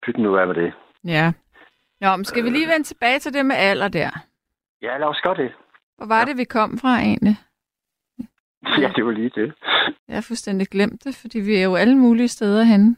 [0.08, 0.74] Pyt nu af med det.
[1.04, 1.32] Ja.
[2.02, 4.10] Nå, men skal vi lige vende tilbage til det med alder der?
[4.82, 5.52] Ja, lad os gøre det.
[5.98, 6.26] Hvor var Ja.
[6.26, 7.36] det, vi kom fra egentlig?
[8.82, 9.54] Ja, det var lige det.
[10.08, 12.96] Jeg har fuldstændig glemt det, fordi vi er jo alle mulige steder henne.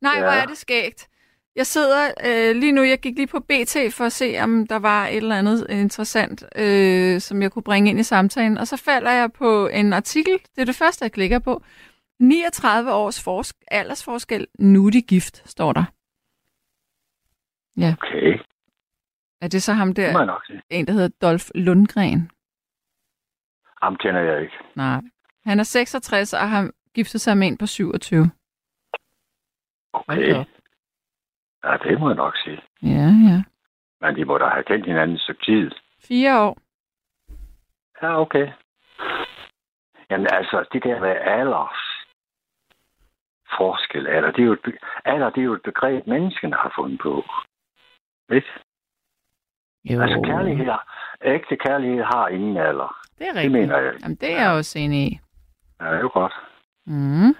[0.00, 0.12] Nej.
[0.14, 0.20] Ja.
[0.20, 1.08] hvor er det skægt.
[1.56, 4.76] Jeg sidder øh, lige nu, jeg gik lige på BT for at se, om der
[4.78, 8.58] var et eller andet interessant, øh, som jeg kunne bringe ind i samtalen.
[8.58, 11.62] Og så falder jeg på en artikel, det er det første, jeg klikker på.
[12.20, 15.84] 39 års forsk- aldersforskel, nu er de gift, står der.
[17.86, 18.38] Okay,
[19.40, 20.62] Er det så ham det må der, jeg nok sige.
[20.70, 22.30] en der hedder Dolf Lundgren?
[23.82, 24.54] Ham kender jeg ikke.
[24.74, 25.00] Nej.
[25.44, 28.30] Han er 66 og har giftet sig med en på 27.
[29.94, 30.44] Hold da Okay.
[31.64, 32.60] Ja, det må jeg nok sige.
[32.82, 33.42] Ja, ja.
[34.00, 35.70] Men de må da have kendt hinanden et stykke tid.
[36.08, 36.58] Fire år.
[38.02, 38.46] Ja, okay.
[40.10, 41.80] Jamen altså, det der med alders
[43.58, 47.00] forskel, alder, det er jo et, alder, det er jo et begreb, menneskene har fundet
[47.02, 47.24] på.
[48.32, 48.48] Ikke?
[49.84, 50.00] Jo.
[50.02, 50.66] Altså kærlighed,
[51.22, 53.00] ægte kærlighed har ingen alder.
[53.18, 53.52] Det er Det rigtigt.
[53.52, 53.94] mener jeg.
[54.02, 55.18] Jamen, det er jeg også enig i.
[55.80, 56.34] Ja, det er jo godt.
[56.86, 57.34] Mm.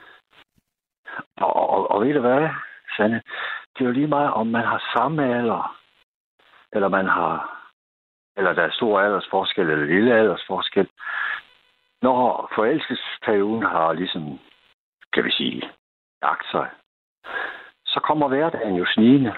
[1.36, 2.48] Og, og, og ved du hvad,
[2.96, 3.22] Sanne?
[3.74, 5.76] Det er jo lige meget, om man har samme alder,
[6.72, 7.64] eller man har,
[8.36, 10.88] eller der er stor aldersforskel, eller lille aldersforskel.
[12.02, 14.38] Når forelskelsesperioden har ligesom,
[15.12, 15.62] kan vi sige,
[16.22, 16.70] lagt sig,
[17.86, 19.34] så kommer hverdagen jo snigende.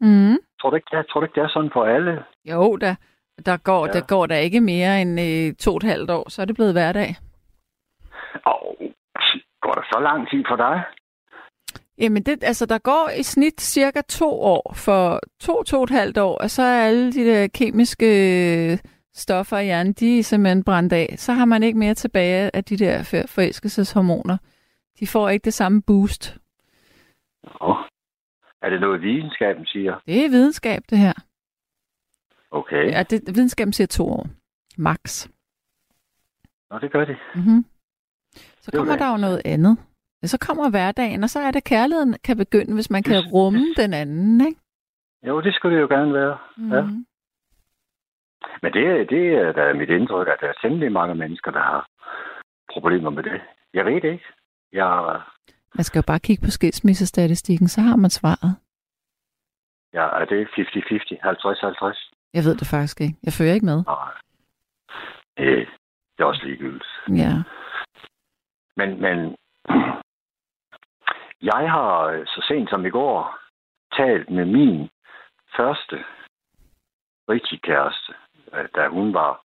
[0.00, 0.36] Mm.
[0.60, 2.24] Tror du ikke, det tror du ikke, det er sådan for alle?
[2.44, 2.94] Jo, der,
[3.46, 3.92] der, går, Ja.
[3.92, 6.54] der går der ikke mere end øh, to og et halvt år, så er det
[6.54, 7.16] blevet hverdag.
[8.46, 8.76] Og
[9.62, 10.82] går der så lang tid for dig?
[11.98, 14.72] Jamen, det, altså, der går i snit cirka to år.
[14.76, 18.06] For to, to og et halvt år, og så er alle de der kemiske
[18.72, 18.78] øh,
[19.14, 21.14] stoffer i hjernen, de er simpelthen brændt af.
[21.18, 24.36] Så har man ikke mere tilbage af de der for- forelskelseshormoner.
[25.00, 26.36] De får ikke det samme boost.
[27.60, 27.76] Oh.
[28.62, 30.00] Er det noget, videnskaben siger?
[30.06, 31.12] Det er videnskab, det her.
[32.50, 32.90] Okay.
[32.90, 34.26] Ja, det, videnskaben siger to år.
[34.78, 35.28] Max.
[36.70, 37.16] Nå, det gør det.
[37.34, 37.64] Mm-hmm.
[38.60, 39.78] Så Det kommer der jo noget andet.
[40.24, 43.94] Så kommer hverdagen, og så er det, kærligheden kan begynde, hvis man kan rumme den
[43.94, 44.60] anden, ikke?
[45.26, 46.38] Jo, det skulle det jo gerne være.
[46.76, 46.82] Ja.
[46.82, 47.06] Mhm.
[48.62, 51.88] Men det, det er da mit indtryk, at der er temmelig mange mennesker, der har
[52.72, 53.40] problemer med det.
[53.74, 54.24] Jeg ved det ikke.
[54.72, 55.20] Jeg,
[55.74, 58.56] Man skal jo bare kigge på skilsmissestatistikken, så har man svaret.
[59.92, 62.10] jeg er det 50-50, 50-50?
[62.34, 63.16] Jeg ved det faktisk ikke.
[63.22, 63.84] Jeg følger ikke med.
[63.84, 64.12] Nej.
[65.38, 65.66] Øh,
[66.14, 66.84] det er også ligegyldigt.
[67.08, 67.32] Ja.
[68.76, 69.36] Men, men
[71.42, 73.38] jeg har så sent som i går
[73.96, 74.88] talt med min
[75.56, 76.04] første
[77.28, 78.12] rigtige kæreste,
[78.76, 79.42] da hun var,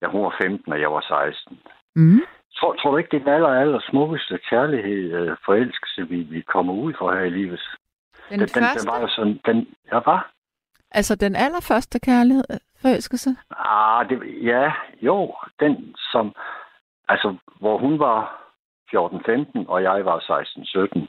[0.00, 1.00] da hun var 15, og jeg var
[1.34, 1.60] 16.
[1.96, 2.20] Mm.
[2.56, 6.40] Tror, tror du ikke, det er den aller, aller smukkeste kærlighed, øh, forelskelse, vi, vi
[6.40, 7.60] kommer ud for her i livet?
[8.30, 10.32] Den, den, den, første, den var jo sådan, den, ja, var?
[10.94, 13.36] altså den allerførste kærlighed, øh, forelskelse?
[13.50, 14.72] Ah, det, ja,
[15.02, 16.34] jo, den som,
[17.08, 18.20] altså, hvor hun var
[18.94, 21.06] 14-15, og jeg var 16-17.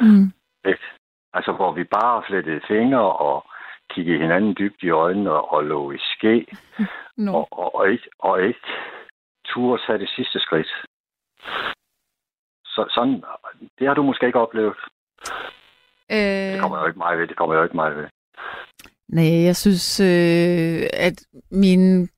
[0.00, 0.32] Mm.
[0.68, 0.84] Ikke?
[1.32, 3.46] Altså, hvor vi bare flettede fingre, og
[3.90, 6.46] kigge hinanden dybt i øjnene og, og lå i ske,
[7.24, 7.32] Nå.
[7.32, 8.68] og, og, og, ikke, og ikke
[9.54, 10.68] turde tage det sidste skridt.
[12.64, 13.22] Så, sådan,
[13.78, 14.74] det har du måske ikke oplevet.
[16.10, 17.26] Det Øh, kommer jo ikke mig ved.
[17.26, 18.04] Det kommer jo ikke mig ved.
[19.08, 21.16] nej, jeg synes, øh, at
[21.50, 22.08] min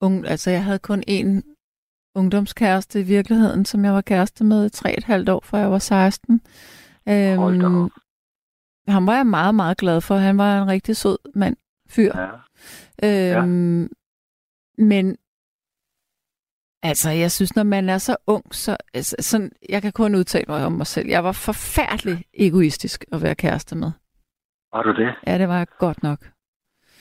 [0.00, 1.42] ung, altså jeg havde kun én
[2.14, 5.70] ungdomskæreste i virkeligheden, som jeg var kæreste med i tre et halvt år, før jeg
[5.70, 6.40] var 16.
[7.08, 7.90] Øhm, Hold
[8.88, 10.14] ham var jeg meget, meget glad for.
[10.14, 11.56] Han var en rigtig sød mand,
[11.90, 12.12] fyr.
[13.02, 13.38] Ja.
[13.38, 13.88] Øhm,
[14.78, 15.16] Men
[16.82, 20.44] altså, jeg synes, når man er så ung, så altså, sådan, jeg kan kun udtale
[20.48, 21.08] mig om mig selv.
[21.08, 23.92] Jeg var forfærdelig egoistisk at være kæreste med.
[24.72, 25.14] Var du det?
[25.26, 26.18] Ja, det var jeg godt nok.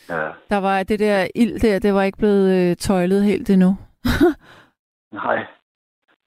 [0.10, 0.32] Ja.
[0.50, 3.78] Der var det der ild der, det var ikke blevet øh, tøjlet helt endnu.
[5.24, 5.46] Nej.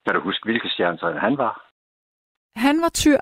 [0.05, 1.71] Kan du huske, hvilke stjernetegn han var?
[2.57, 3.19] Han var tyr.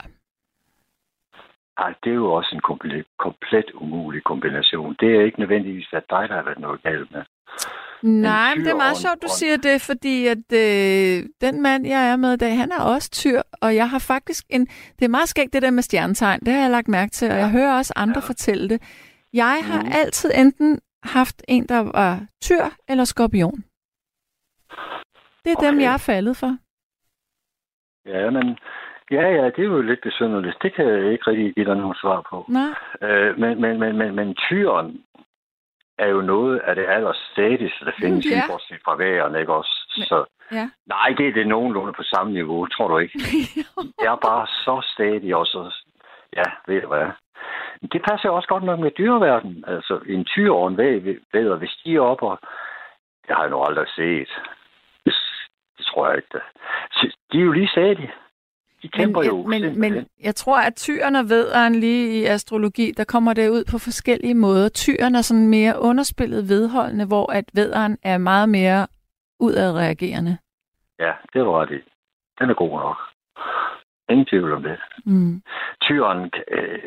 [1.79, 4.97] Nej, det er jo også en komplet, komplet umulig kombination.
[5.01, 7.25] Det er ikke nødvendigvis at dig, der har været noget galt med.
[8.03, 12.11] Nej, men det er meget sjovt, du siger det, fordi at øh, den mand, jeg
[12.13, 14.67] er med i dag, han er også tyr, og jeg har faktisk en...
[14.99, 17.37] Det er meget skægt, det der med stjernetegn, det har jeg lagt mærke til, og
[17.39, 18.27] jeg hører også andre Ja.
[18.29, 18.83] fortælle det.
[19.33, 19.93] Jeg har Mhm.
[19.95, 23.65] altid enten haft en, der var tyr eller skorpion.
[25.45, 25.67] Det er okay.
[25.67, 26.57] dem, jeg er faldet for.
[28.07, 28.59] Ja, men...
[29.11, 30.57] Ja, ja, det er jo lidt besynderligt.
[30.63, 32.45] Det kan jeg ikke rigtig give dig nogen svar på.
[32.49, 32.71] Nej.
[33.09, 35.01] Øh, men, men, men, men, men tyren
[36.03, 38.43] er jo noget af det allerstadigste, der findes, Ja.
[38.51, 39.75] bortset fra vejerne, ikke også?
[40.11, 40.69] Så, Ja.
[40.87, 43.19] nej, det er det nogenlunde på samme niveau, tror du ikke?
[43.99, 45.75] Det er bare så stadig og så...
[46.37, 47.07] Ja, ved du hvad?
[47.81, 49.65] Men Det passer også godt nok med dyreverdenen.
[49.67, 50.77] Altså, en tyr og en
[51.33, 52.39] væder, hvis de er oppe, og
[53.27, 54.29] det har jeg nu aldrig set.
[55.05, 55.15] Det,
[55.87, 56.41] tror jeg ikke.
[57.33, 58.13] De er jo lige stadige.
[58.83, 60.07] De kæmper men, jo men, men simpelthen.
[60.23, 64.35] jeg tror, at tyren og vederen lige i astrologi, der kommer det ud på forskellige
[64.35, 64.69] måder.
[64.69, 68.87] Tyren er sådan mere underspillet vedholdende, hvor at vederen er meget mere
[69.41, 70.39] udadreagerende.
[70.99, 71.83] Ja, det var det.
[72.39, 72.97] Den er god nok.
[74.09, 74.79] Ingen tvivl om det.
[75.05, 75.43] Mm.
[75.83, 76.79] Tyren, øh,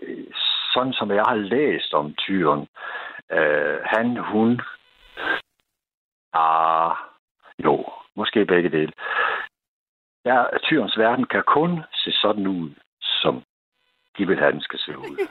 [0.73, 2.67] sådan som jeg har læst om tyren,
[3.31, 4.61] øh, han, hun,
[6.33, 6.91] ah,
[7.63, 7.85] jo,
[8.15, 8.91] måske begge dele.
[10.25, 12.69] Ja, tyrens verden kan kun se sådan ud,
[13.01, 13.43] som
[14.17, 15.17] de vil have, den skal se ud.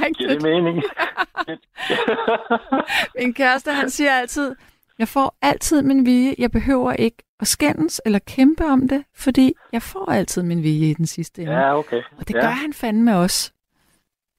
[0.00, 0.82] Ja, Giver det mening?
[3.18, 4.56] Min kæreste, han siger altid,
[4.98, 6.34] jeg får altid min vilje.
[6.38, 10.90] Jeg behøver ikke at skændes eller kæmpe om det, fordi jeg får altid min vilje
[10.90, 11.52] i den sidste ende.
[11.52, 12.02] ja, okay.
[12.18, 12.40] Og det ja.
[12.40, 13.52] gør han fandme også.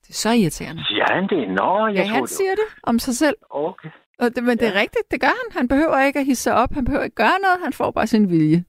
[0.02, 0.86] Det er så irriterende.
[0.86, 1.50] Siger han det?
[1.50, 2.30] Nå, jeg Ja, han det.
[2.30, 3.36] siger det om sig selv.
[3.50, 3.90] Okay.
[4.20, 4.80] Og det, men det er Ja.
[4.80, 5.52] rigtigt, det gør han.
[5.58, 6.72] Han behøver ikke at hisse sig op.
[6.74, 7.60] Han behøver ikke gøre noget.
[7.64, 8.66] Han får bare sin vilje.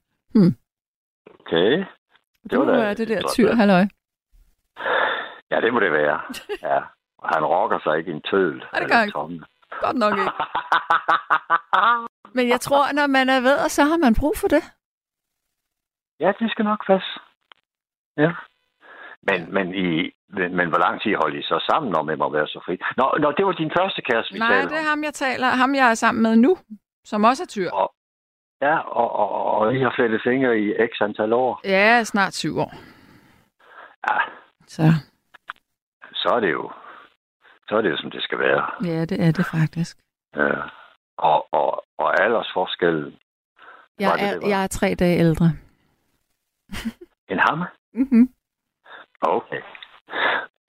[1.41, 1.71] Okay.
[1.79, 1.87] Det,
[2.51, 3.85] Det var må da være det der tyr, halløj.
[5.51, 6.21] Ja, det må det være.
[6.69, 6.81] Ja.
[7.25, 8.57] Han rokker sig ikke i en tøl.
[8.73, 9.45] Nej, det gør han ikke.
[9.85, 10.31] Godt nok ikke.
[12.37, 14.63] Men jeg tror, når man er ved, så har man brug for det.
[16.21, 17.09] ja, det skal nok passe.
[18.17, 18.33] Ja.
[19.23, 22.29] Men, men, I, men, men hvor lang tid holder I så sammen om, at må
[22.31, 22.75] være så fri?
[22.97, 25.47] Nå, nå, det var din første kæreste, vi Nej, taler det er ham, jeg taler.
[25.49, 26.57] Ham, jeg er sammen med nu,
[27.05, 27.71] som også er tyr.
[28.63, 31.61] Ja, og, og, og I har flettet fingre i x antal år.
[31.65, 32.73] Ja, snart syv år.
[34.09, 34.17] Ja,
[34.67, 34.83] Så
[36.13, 36.71] så er det jo,
[37.69, 38.63] så er det jo, som det skal være.
[38.85, 39.97] ja, det er det faktisk.
[40.37, 40.51] Ja.
[41.19, 43.17] Og, og, og aldersforskellen
[43.99, 44.49] Jeg det er, det, var?
[44.49, 45.45] jeg er tre dage ældre.
[47.29, 47.65] en ham?
[47.95, 48.29] Mm-hmm.
[49.23, 49.61] Okay.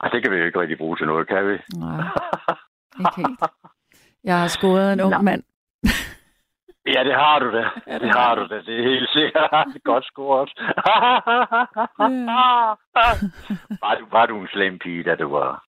[0.01, 1.57] Ej, det kan vi jo ikke rigtig bruge til noget, kan vi?
[1.77, 2.03] Nej,
[3.01, 3.39] ikke helt.
[4.23, 5.21] Jeg har scoret en ung Nå.
[5.21, 5.43] mand.
[6.95, 7.69] Ja, det har du da.
[7.87, 8.55] Ja, det det har du da.
[8.55, 9.67] Det er helt sikkert.
[9.91, 10.49] Godt scoret.
[13.81, 15.63] var, du, var du en slem pige, da du var...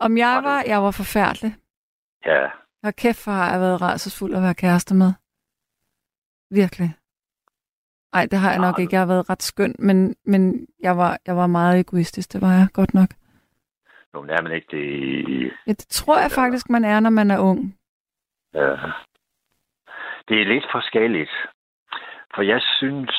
[0.00, 1.56] Om jeg Var jeg var forfærdelig.
[2.26, 2.44] Ja,
[2.82, 5.12] Og kæft, hvor har jeg været rædselsfuld at være kæreste med.
[6.50, 6.94] Virkelig.
[8.12, 8.94] Nej, det har jeg nok ikke.
[8.94, 12.32] Jeg har været ret skøn, men, men jeg, var, jeg var meget egoistisk.
[12.32, 13.08] Det var jeg godt nok.
[14.14, 15.52] nu er man ikke det.
[15.66, 17.78] Ja, det tror jeg faktisk, man er, når man er ung.
[18.54, 18.70] Ja.
[20.28, 21.30] Det er lidt forskelligt.
[22.34, 23.10] For jeg synes...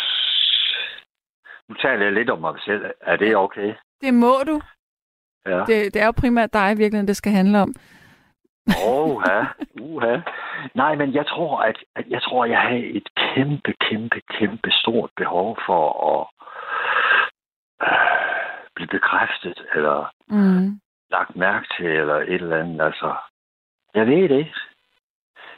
[1.69, 2.85] Nu taler jeg lidt om mig selv.
[3.01, 3.73] Er det okay?
[4.01, 4.61] Det må du.
[5.45, 5.59] Ja.
[5.59, 7.73] Det, det er jo primært dig i virkeligheden, det skal handle om.
[8.87, 9.43] Oha,
[9.81, 10.17] uha.
[10.75, 14.71] Nej, men jeg tror, at, at jeg tror, at jeg har et kæmpe, kæmpe, kæmpe
[14.71, 15.83] stort behov for
[16.13, 16.27] at
[17.87, 20.79] øh, blive bekræftet, eller Mm.
[21.11, 22.81] lagt mærke til, eller et eller andet.
[22.81, 23.15] Altså,
[23.95, 24.53] jeg ved det ikke.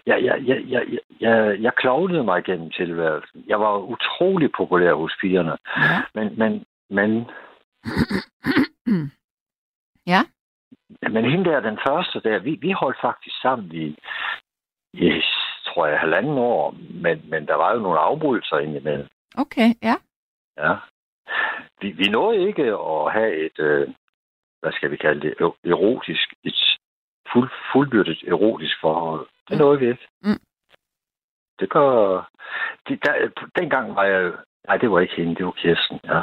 [0.06, 3.44] Jeg, jeg, jeg, jeg, jeg, jeg, jeg klovnede mig gennem tilværelsen.
[3.48, 5.58] Jeg var utrolig populær hos pigerne.
[5.78, 6.02] Ja.
[6.16, 7.30] Men, men, men
[10.08, 10.22] Ja.
[11.02, 13.98] Men hende der, den første der, vi, vi holdt faktisk sammen i,
[14.94, 15.22] i,
[15.66, 19.08] tror jeg, halvanden år, men, men der var jo nogle afbrydelser indimellem.
[19.38, 19.96] Okay, ja.
[20.58, 20.76] Ja.
[21.82, 23.88] Vi, vi nåede ikke at have et, øh,
[24.62, 25.34] hvad skal vi kalde det,
[25.72, 26.78] erotisk, et
[27.34, 29.28] fuld, fuldbyrdet erotisk forhold.
[29.48, 29.58] Det Mm.
[29.58, 30.08] nåede vi ikke.
[30.22, 30.42] Mm.
[31.60, 32.30] Det gør...
[32.88, 34.34] Det, der, dengang var jeg...
[34.68, 36.22] Nej, det var ikke hende, det var Kirsten, ja.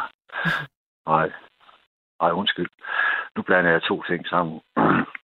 [1.10, 1.32] Nej.
[2.20, 2.68] Nej, undskyld.
[3.36, 4.60] Nu blander jeg to ting sammen.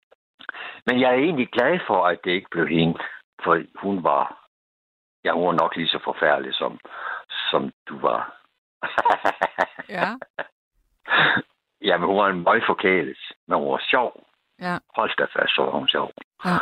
[0.86, 2.98] Men jeg er egentlig glad for, at det ikke blev hende.
[3.44, 4.48] For hun var...
[5.24, 6.78] Ja, hun var nok lige så forfærdelig, som,
[7.50, 8.36] som du var.
[9.88, 10.08] Ja.
[11.88, 14.26] Jamen, hun var en møgforkælet, men hun var sjov.
[14.60, 14.78] Ja.
[14.96, 16.10] Hold da fast, så var hun sjov.
[16.44, 16.56] Ja.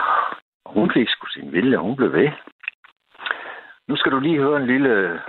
[0.66, 2.30] Hun fik sgu sin vilje, hun blev ved.
[3.88, 5.20] Nu skal du lige høre en lille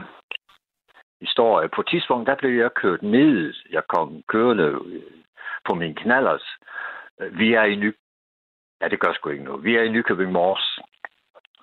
[1.22, 1.70] historie.
[1.70, 3.54] På et tidspunkt, der blev jeg kørt ned.
[3.70, 5.02] Jeg kom kørende øh,
[5.66, 6.48] på min knallers.
[7.22, 7.96] Øh, Vi er i Ny...
[8.82, 9.64] Ja, det gør sgu ikke noget.
[9.64, 10.80] Vi er i Nykøbing Mors,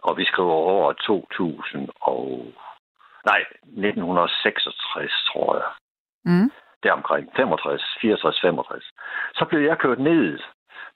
[0.02, 2.46] og vi skriver over 2000 og...
[3.26, 5.70] Nej, 1966, tror jeg
[6.24, 6.50] Mm.
[6.82, 8.84] deromkring 65, 64, 65.
[9.34, 10.38] Så blev jeg kørt ned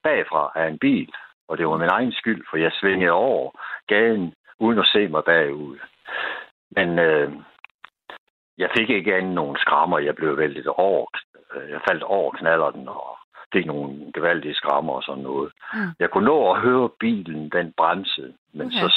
[0.03, 1.13] bagfra af en bil,
[1.49, 3.51] og det var min egen skyld, for jeg svingede over
[3.87, 5.79] gaden uden at se mig bagud.
[6.71, 7.33] Men øh,
[8.59, 9.99] jeg fik ikke andet nogen skrammer.
[9.99, 11.07] Jeg blev væltet over.
[11.55, 13.19] Jeg faldt over knallerten og
[13.53, 15.53] fik nogle gevaldige skrammer og sådan noget.
[15.75, 15.89] Mm.
[15.99, 18.35] Jeg kunne nå at høre bilen, den bremsede.
[18.53, 18.77] Men Okay.
[18.77, 18.89] så,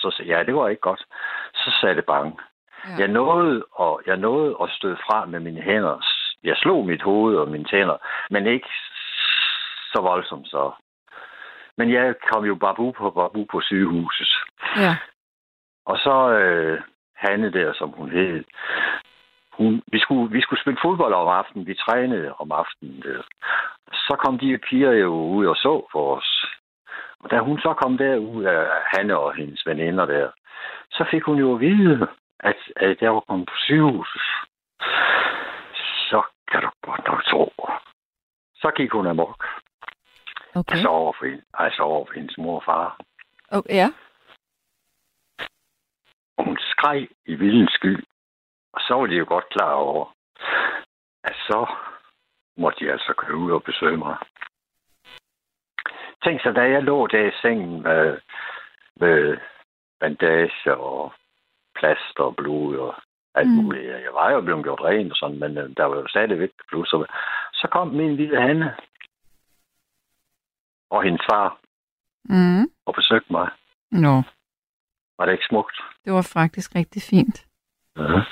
[0.00, 1.04] så, ja, det var ikke godt.
[1.54, 2.38] Så sagde det bange.
[2.88, 2.94] Ja.
[2.98, 6.06] Jeg nåede, og jeg nåede at støde fra med mine hænder.
[6.44, 7.96] Jeg slog mit hoved og mine tænder,
[8.30, 8.68] men ikke
[9.92, 10.72] så voldsomt så.
[11.78, 14.28] Men jeg kom jo babu på babu på sygehuset.
[14.76, 14.96] Ja.
[15.86, 16.80] Og så øh,
[17.16, 18.44] Hanne der, som hun hed,
[19.58, 21.66] hun, vi, skulle, vi skulle spille fodbold om aftenen.
[21.66, 23.02] Vi trænede om aftenen.
[23.02, 23.22] Der.
[23.92, 26.46] Så kom de piger jo ud og så for os.
[27.20, 30.30] Og da hun så kom derud af Hanne og hendes veninder der,
[30.90, 32.08] så fik hun jo at vide,
[32.40, 34.22] at, at jeg var kommet på sygehuset.
[36.10, 37.52] Så kan du godt nok tro.
[38.54, 39.46] Så gik hun amok.
[40.54, 40.72] Okay.
[40.74, 42.98] Altså over for, altså over for hendes mor og far.
[43.50, 43.74] okay.
[43.74, 43.88] Ja.
[46.78, 48.04] Skreg i vildens sky.
[48.72, 50.14] Og så var de jo godt klar over,
[51.24, 51.66] at så
[52.56, 54.16] måtte de altså køre ud og besøge mig.
[56.24, 58.18] Tænk så, da jeg lå der i sengen med,
[58.96, 59.38] med
[60.00, 61.12] bandage og
[61.74, 62.94] plaster og blod og
[63.34, 63.54] alt Mm.
[63.54, 63.86] muligt.
[63.86, 66.86] Jeg var jo blevet gjort ren og sådan, men øh, der var jo stadigvæk blod.
[66.86, 67.06] Så,
[67.52, 68.76] så kom min lille Hanne
[70.90, 71.58] og hendes far
[72.24, 72.62] Mm.
[72.86, 73.50] og besøgte mig.
[73.90, 74.22] Nå,
[75.18, 75.76] Var det ikke smukt?
[76.04, 77.46] det var faktisk rigtig fint.
[77.96, 78.22] Ja.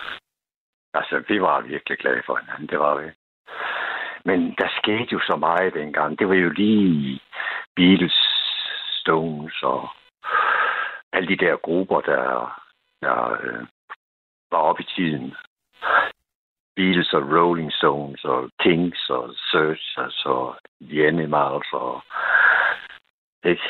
[0.94, 3.10] Altså, vi var virkelig glade for hinanden, det var vi.
[4.24, 6.18] Men der skete jo så meget dengang.
[6.18, 7.20] Det var jo lige
[7.76, 8.18] Beatles,
[9.00, 9.88] Stones og
[11.12, 12.60] alle de der grupper, der,
[13.02, 13.66] der øh,
[14.50, 15.34] var oppe i tiden.
[16.76, 22.02] Beatles og Rolling Stones og Kings og Search, altså The Animals og...
[23.44, 23.62] Ikke?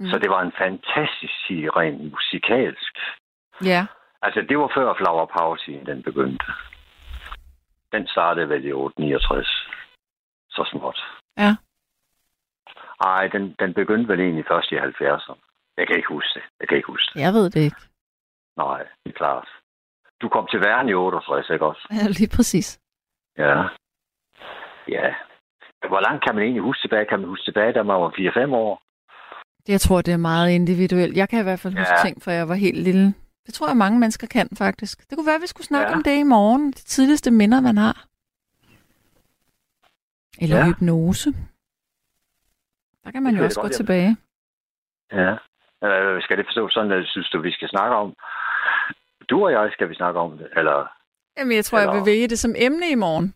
[0.00, 0.10] Mm.
[0.10, 2.94] Så det var en fantastisk tid, rent musikalsk.
[3.64, 3.86] Ja.
[4.22, 6.44] Altså, det var før Flower Power den begyndte.
[7.92, 9.68] Den startede vel i 869.
[10.50, 11.00] Så småt.
[11.38, 11.52] Ja.
[13.04, 15.34] Ej, den, den begyndte vel egentlig først i 70'erne.
[15.76, 16.42] Jeg kan ikke huske det.
[16.60, 17.20] Jeg kan ikke huske det.
[17.20, 17.80] Jeg ved det ikke.
[18.56, 19.48] Nej, det er klart.
[20.22, 21.86] Du kom til verden i 68, ikke også?
[21.90, 22.80] Ja, lige præcis.
[23.38, 23.62] Ja.
[24.88, 25.14] Ja.
[25.88, 27.06] Hvor langt kan man egentlig huske tilbage?
[27.06, 28.82] Kan man huske tilbage, da man var 4-5 år?
[29.70, 31.16] Jeg tror, det er meget individuelt.
[31.16, 32.02] Jeg kan i hvert fald huske Ja.
[32.04, 33.14] ting, fra jeg var helt lille.
[33.46, 35.10] Det tror jeg, mange mennesker kan faktisk.
[35.10, 35.96] Det kunne være, at vi skulle snakke Ja.
[35.96, 36.66] om det i morgen.
[36.72, 38.06] De tidligste minder, man har.
[40.42, 40.64] Eller Ja.
[40.66, 41.30] hypnose.
[43.04, 43.76] Der kan man jo også gå godt, ja.
[43.76, 44.16] tilbage.
[45.12, 45.32] Ja.
[45.88, 48.14] Øh, skal det forstå sådan, at synes du, vi skal snakke om?
[49.30, 50.48] Du og jeg skal vi snakke om det?
[50.56, 50.92] Eller
[51.38, 53.34] Jamen, jeg tror, jeg vil Eller- vælge det som emne i morgen.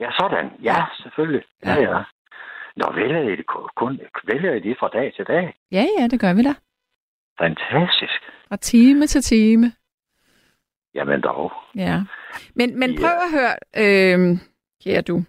[0.00, 0.46] Ja, sådan.
[0.62, 0.84] Ja, Ja.
[1.02, 1.42] selvfølgelig.
[1.64, 1.80] Ja, Ja.
[1.96, 2.02] ja.
[2.76, 3.46] Nå, vælger I det
[3.76, 5.54] kun, vælger I det fra dag til dag?
[5.72, 6.54] Ja, ja, det gør vi da.
[7.38, 8.20] Fantastisk.
[8.48, 9.72] Fra time til time.
[10.94, 11.52] Jamen dog.
[11.76, 12.00] Ja.
[12.54, 13.00] Men, men Ja.
[13.00, 14.38] prøv at høre, øh,
[14.84, 15.22] kære du.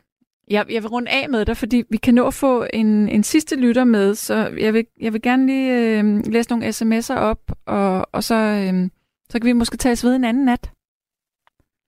[0.48, 3.24] Jeg, jeg vil runde af med dig, fordi vi kan nå at få en, en
[3.24, 7.52] sidste lytter med, så jeg vil, jeg vil gerne lige øh, læse nogle sms'er op,
[7.66, 8.90] og, og så, øh,
[9.30, 10.72] så kan vi måske tages ved en anden nat.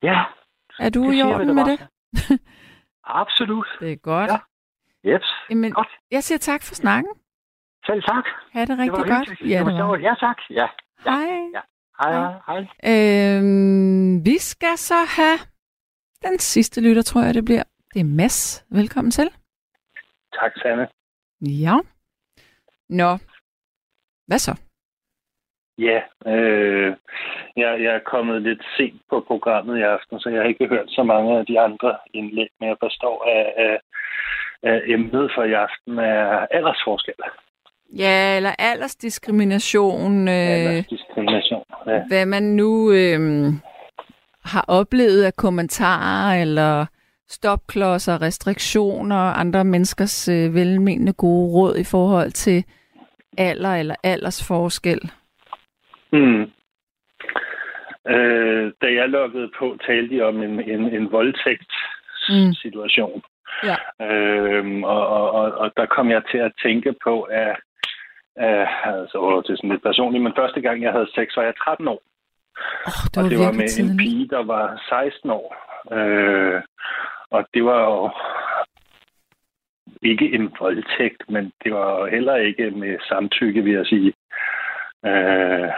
[0.03, 0.23] Ja,
[0.79, 1.87] Er du det i orden med det?
[3.21, 3.67] absolut.
[3.79, 4.31] Det er godt.
[4.31, 4.37] Ja.
[5.05, 5.29] Jeps.
[5.49, 5.87] Jamen, Godt.
[6.11, 7.13] jeg siger tak for snakken.
[7.85, 8.25] Selv tak.
[8.53, 9.29] Ha' det Det rigtig var godt.
[9.41, 9.97] Ja, det det var.
[9.97, 10.37] Ja, tak.
[10.49, 10.67] Ja.
[11.05, 11.11] Ja.
[11.11, 11.25] Hej.
[11.53, 11.61] Ja.
[12.01, 12.33] Hej, Hej.
[12.47, 12.65] hej.
[12.83, 13.37] hej.
[13.37, 15.37] Øhm, vi skal så have
[16.25, 17.63] den sidste lytter, tror jeg, det bliver.
[17.93, 18.65] Det er Mads.
[18.71, 19.29] Velkommen til.
[20.39, 20.87] Tak, Sanne.
[21.41, 21.75] Ja.
[22.89, 23.17] Nå.
[24.27, 24.59] Hvad så?
[25.77, 26.95] Ja, øh,
[27.57, 30.89] jeg, jeg er kommet lidt sent på programmet i aften, så jeg har ikke hørt
[30.89, 33.79] så mange af de andre indlæg, men jeg forstår, at, at,
[34.65, 37.13] at emnet for i aften er aldersforskel.
[37.97, 40.27] Ja, eller aldersdiskrimination.
[40.27, 41.63] Øh, Aldersdiskrimination.
[41.87, 42.03] Ja.
[42.07, 43.53] hvad man nu øh,
[44.45, 46.85] har oplevet af kommentarer eller
[47.27, 52.63] stopklodser, restriktioner andre menneskers øh, velmenende gode råd i forhold til
[53.37, 55.11] alder eller aldersforskel.
[56.11, 56.41] Hmm.
[58.07, 63.23] Øh, da jeg lukkede på, talte de om en, en, en voldtægtssituation.
[63.69, 63.77] Ja.
[64.05, 67.55] Øhm, og, og, og, og der kom jeg til at tænke på, at,
[68.35, 71.55] at altså, det er sådan lidt personligt, men første gang jeg havde sex, var jeg
[71.55, 72.01] 13 år.
[72.87, 73.99] Oh, det og var det var med en tidligt.
[73.99, 75.47] pige, der var 16 år.
[75.91, 76.61] Øh,
[77.31, 78.09] og det var jo
[80.01, 84.13] ikke en voldtægt, men det var heller ikke med samtykke, vil jeg sige.
[85.05, 85.69] Øh,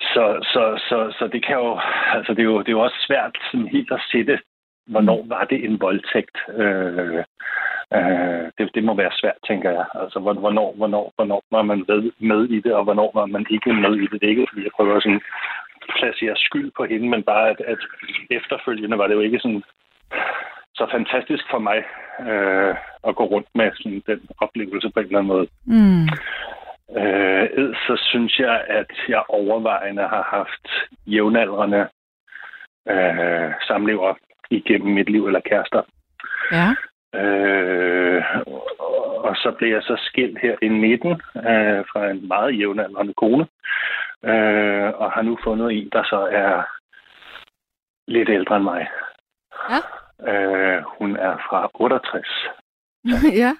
[0.00, 1.80] så, så, så, så det kan jo,
[2.16, 4.38] altså det er jo, det er jo også svært sådan helt at sætte,
[4.88, 6.36] hvornår var det en voldtægt.
[6.62, 7.24] Øh,
[7.96, 9.84] øh, det, det må være svært, tænker jeg.
[9.94, 13.46] Altså, hvor- hvornår, hvornår, hvornår var man med, med i det, og hvornår var man
[13.50, 14.20] ikke med i det.
[14.20, 15.20] Det er ikke, fordi jeg prøver sådan
[15.98, 17.78] placere skyld på hende, men bare at, at
[18.30, 19.62] efterfølgende var det jo ikke sådan
[20.74, 21.78] så fantastisk for mig
[22.28, 22.74] øh,
[23.08, 25.48] at gå rundt med sådan den oplevelse på en eller anden måde.
[25.66, 26.04] Mm.
[27.00, 31.88] Øh, så synes jeg, at jeg overvejende har haft jævnaldrende
[32.88, 34.14] øh, samlever
[34.50, 35.82] igennem mit liv eller kærester.
[36.52, 36.68] Ja.
[37.20, 42.58] Øh, og- og så blev jeg så skilt her i 19 øh, fra en meget
[42.58, 43.46] jævnaldrende kone,
[44.24, 46.62] øh, og har nu fundet en, der så er
[48.10, 48.88] lidt ældre end mig.
[49.70, 49.80] Ja.
[50.32, 52.26] Øh, hun er fra 68.
[53.42, 53.52] ja,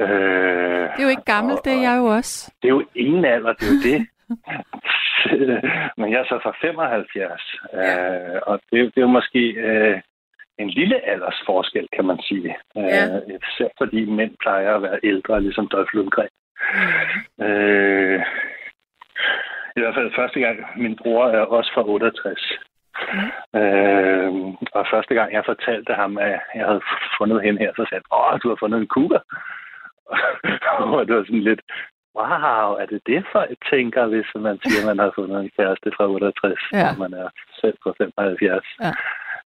[0.00, 2.52] Øh, det er jo ikke gammelt, det er jeg jo også.
[2.62, 4.06] det er jo ingen alder, det er jo det.
[5.98, 8.34] Men jeg er så fra 75, Ja.
[8.34, 10.00] øh, og det, er jo- det er jo måske øh,
[10.58, 12.56] en lille aldersforskel, kan man sige.
[12.76, 13.04] Ja.
[13.04, 16.28] Øh, især fordi mænd plejer at være ældre, ligesom Dolph Lundgren.
[17.46, 18.20] Øh,
[19.76, 22.58] I hvert fald første gang, min bror er også fra 68.
[23.60, 24.30] Øh,
[24.78, 26.80] og første gang, jeg fortalte ham, at jeg havde
[27.18, 29.22] fundet hende her, så sagde han, åh, du har fundet en cougar.
[30.98, 31.60] og det var sådan lidt,
[32.16, 35.88] wow, er det det, folk tænker, hvis man siger, at man har fundet en kæreste
[35.96, 36.88] fra 68, Ja.
[36.90, 37.28] og man er
[37.60, 38.64] selv på 75.
[38.80, 38.92] Ja.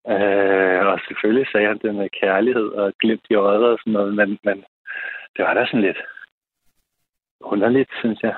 [0.08, 4.16] Øh, og selvfølgelig sagde han det med kærlighed og glimt i øjet og sådan noget,
[4.16, 4.66] men, men
[5.36, 6.02] det var da sådan lidt
[7.42, 8.36] underligt, synes jeg.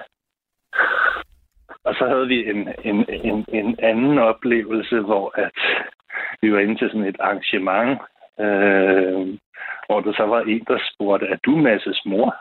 [1.84, 5.59] Og så havde vi en, en, en, en anden oplevelse, hvor at
[6.41, 7.99] vi var inde til sådan et arrangement,
[8.39, 9.38] øh,
[9.86, 12.36] hvor der så var en, der spurgte, er du Masses mor?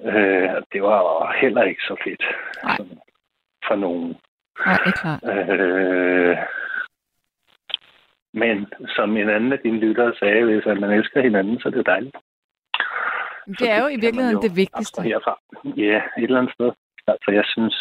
[0.00, 2.24] Øh, det var heller ikke så fedt
[2.64, 2.76] Nej.
[3.66, 4.16] for nogen.
[4.66, 5.20] Nej, det er klart.
[5.24, 6.36] Øh,
[8.42, 8.56] men
[8.96, 12.16] som en anden af dine lyttere sagde, hvis man elsker hinanden, så er det dejligt.
[13.58, 15.00] Det er jo i kan man virkeligheden jo det vigtigste.
[15.00, 15.34] abstrahere fra.
[15.76, 16.70] Ja, et eller andet sted.
[17.06, 17.76] Altså, jeg synes,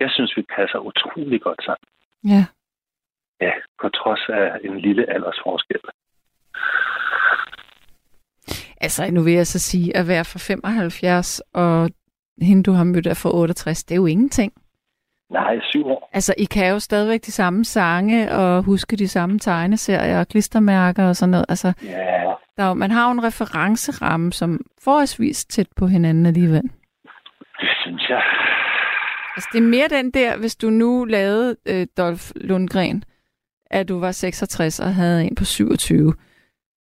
[0.00, 1.86] jeg synes, vi passer utrolig godt sammen.
[2.32, 2.42] Ja.
[3.40, 5.80] Ja, på trods af en lille aldersforskel.
[8.80, 11.90] Altså, nu vil jeg så sige, at være fra 75 og
[12.42, 14.52] hende, du har mødt, er fra 68, det er jo ingenting.
[15.30, 16.10] Nej, syv år.
[16.12, 21.04] Altså, I kan jo stadigvæk de samme sange og huske de samme tegneserier og klistermærker
[21.08, 21.46] og sådan noget.
[21.48, 21.88] Altså, Ja,
[22.56, 26.62] der er jo, man har jo en referenceramme, som forholdsvis tæt på hinanden alligevel.
[27.60, 28.22] det synes jeg.
[29.36, 33.04] Altså, det er mere den der, hvis du nu lavede øh, Dolph Lundgren,
[33.70, 36.14] at du var 66 og havde en på 27.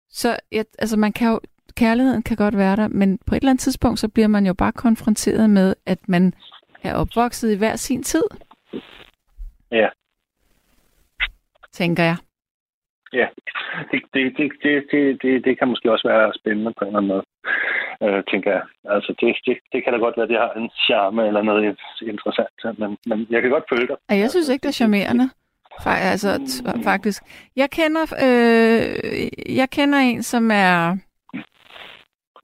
[0.09, 1.39] Så ja, altså, man kan jo,
[1.75, 4.53] kærligheden kan godt være der, men på et eller andet tidspunkt, så bliver man jo
[4.53, 6.33] bare konfronteret med, at man
[6.83, 8.23] er opvokset i hver sin tid.
[9.71, 9.89] Ja.
[11.71, 12.17] Tænker jeg.
[13.13, 13.27] Ja,
[13.91, 16.99] det, det, det, det, det, det, det kan måske også være spændende på en eller
[16.99, 17.25] anden måde,
[18.03, 18.63] øh, tænker jeg.
[18.85, 22.79] Altså, det, det, det kan da godt være, det har en charme eller noget interessant,
[22.79, 23.97] men, men jeg kan godt følge dig.
[24.09, 25.29] Jeg synes ikke, det er charmerende.
[25.85, 26.29] Altså,
[26.83, 27.23] faktisk.
[27.55, 30.97] Jeg kender, øh, jeg kender en, som er...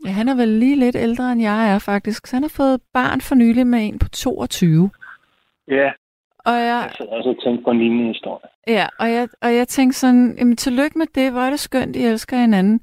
[0.05, 2.27] Ja, han er vel lige lidt ældre, end jeg er, faktisk.
[2.27, 4.89] Så han har fået barn for nylig med en på 22.
[5.67, 5.91] Ja,
[6.45, 8.45] Og jeg, jeg sidder også og tænker på en lignende historie.
[8.67, 11.95] ja, og jeg, og jeg tænkte sådan, jamen, tillykke med det, hvor er det skønt,
[11.95, 12.81] I elsker hinanden.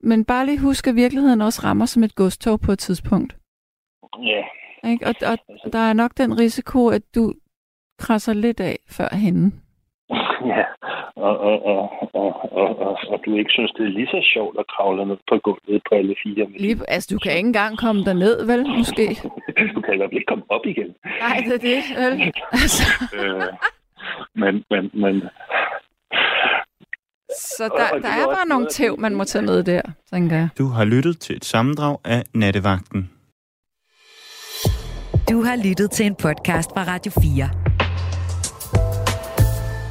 [0.00, 3.36] Men bare lige husk, at virkeligheden også rammer som et godstog på et tidspunkt.
[4.22, 4.44] Ja,
[4.90, 5.06] Ikke?
[5.06, 5.38] Og, og
[5.72, 7.34] der er nok den risiko, at du
[7.98, 9.52] krasser lidt af før hende.
[10.52, 10.64] Ja,
[11.16, 11.80] og, og, og,
[12.14, 15.16] og, og, og, og du ikke synes, det er lige så sjovt at kravle ned
[15.28, 16.46] på gulvet på alle fire.
[16.58, 18.62] Lige, altså, du kan ikke engang komme derned, vel?
[18.78, 19.04] Måske.
[19.74, 20.90] du kan i hvert fald ikke komme op igen.
[21.20, 22.32] Nej, det er det, vel?
[22.62, 22.84] Altså.
[23.18, 23.48] øh,
[24.34, 25.22] men, men, men...
[27.30, 29.82] Så der, der er bare nogle tæv, man må tage med der,
[30.12, 30.48] tænker jeg.
[30.58, 33.10] Du har lyttet til et sammendrag af Nattevagten.
[35.30, 37.75] Du har lyttet til en podcast fra Radio 4.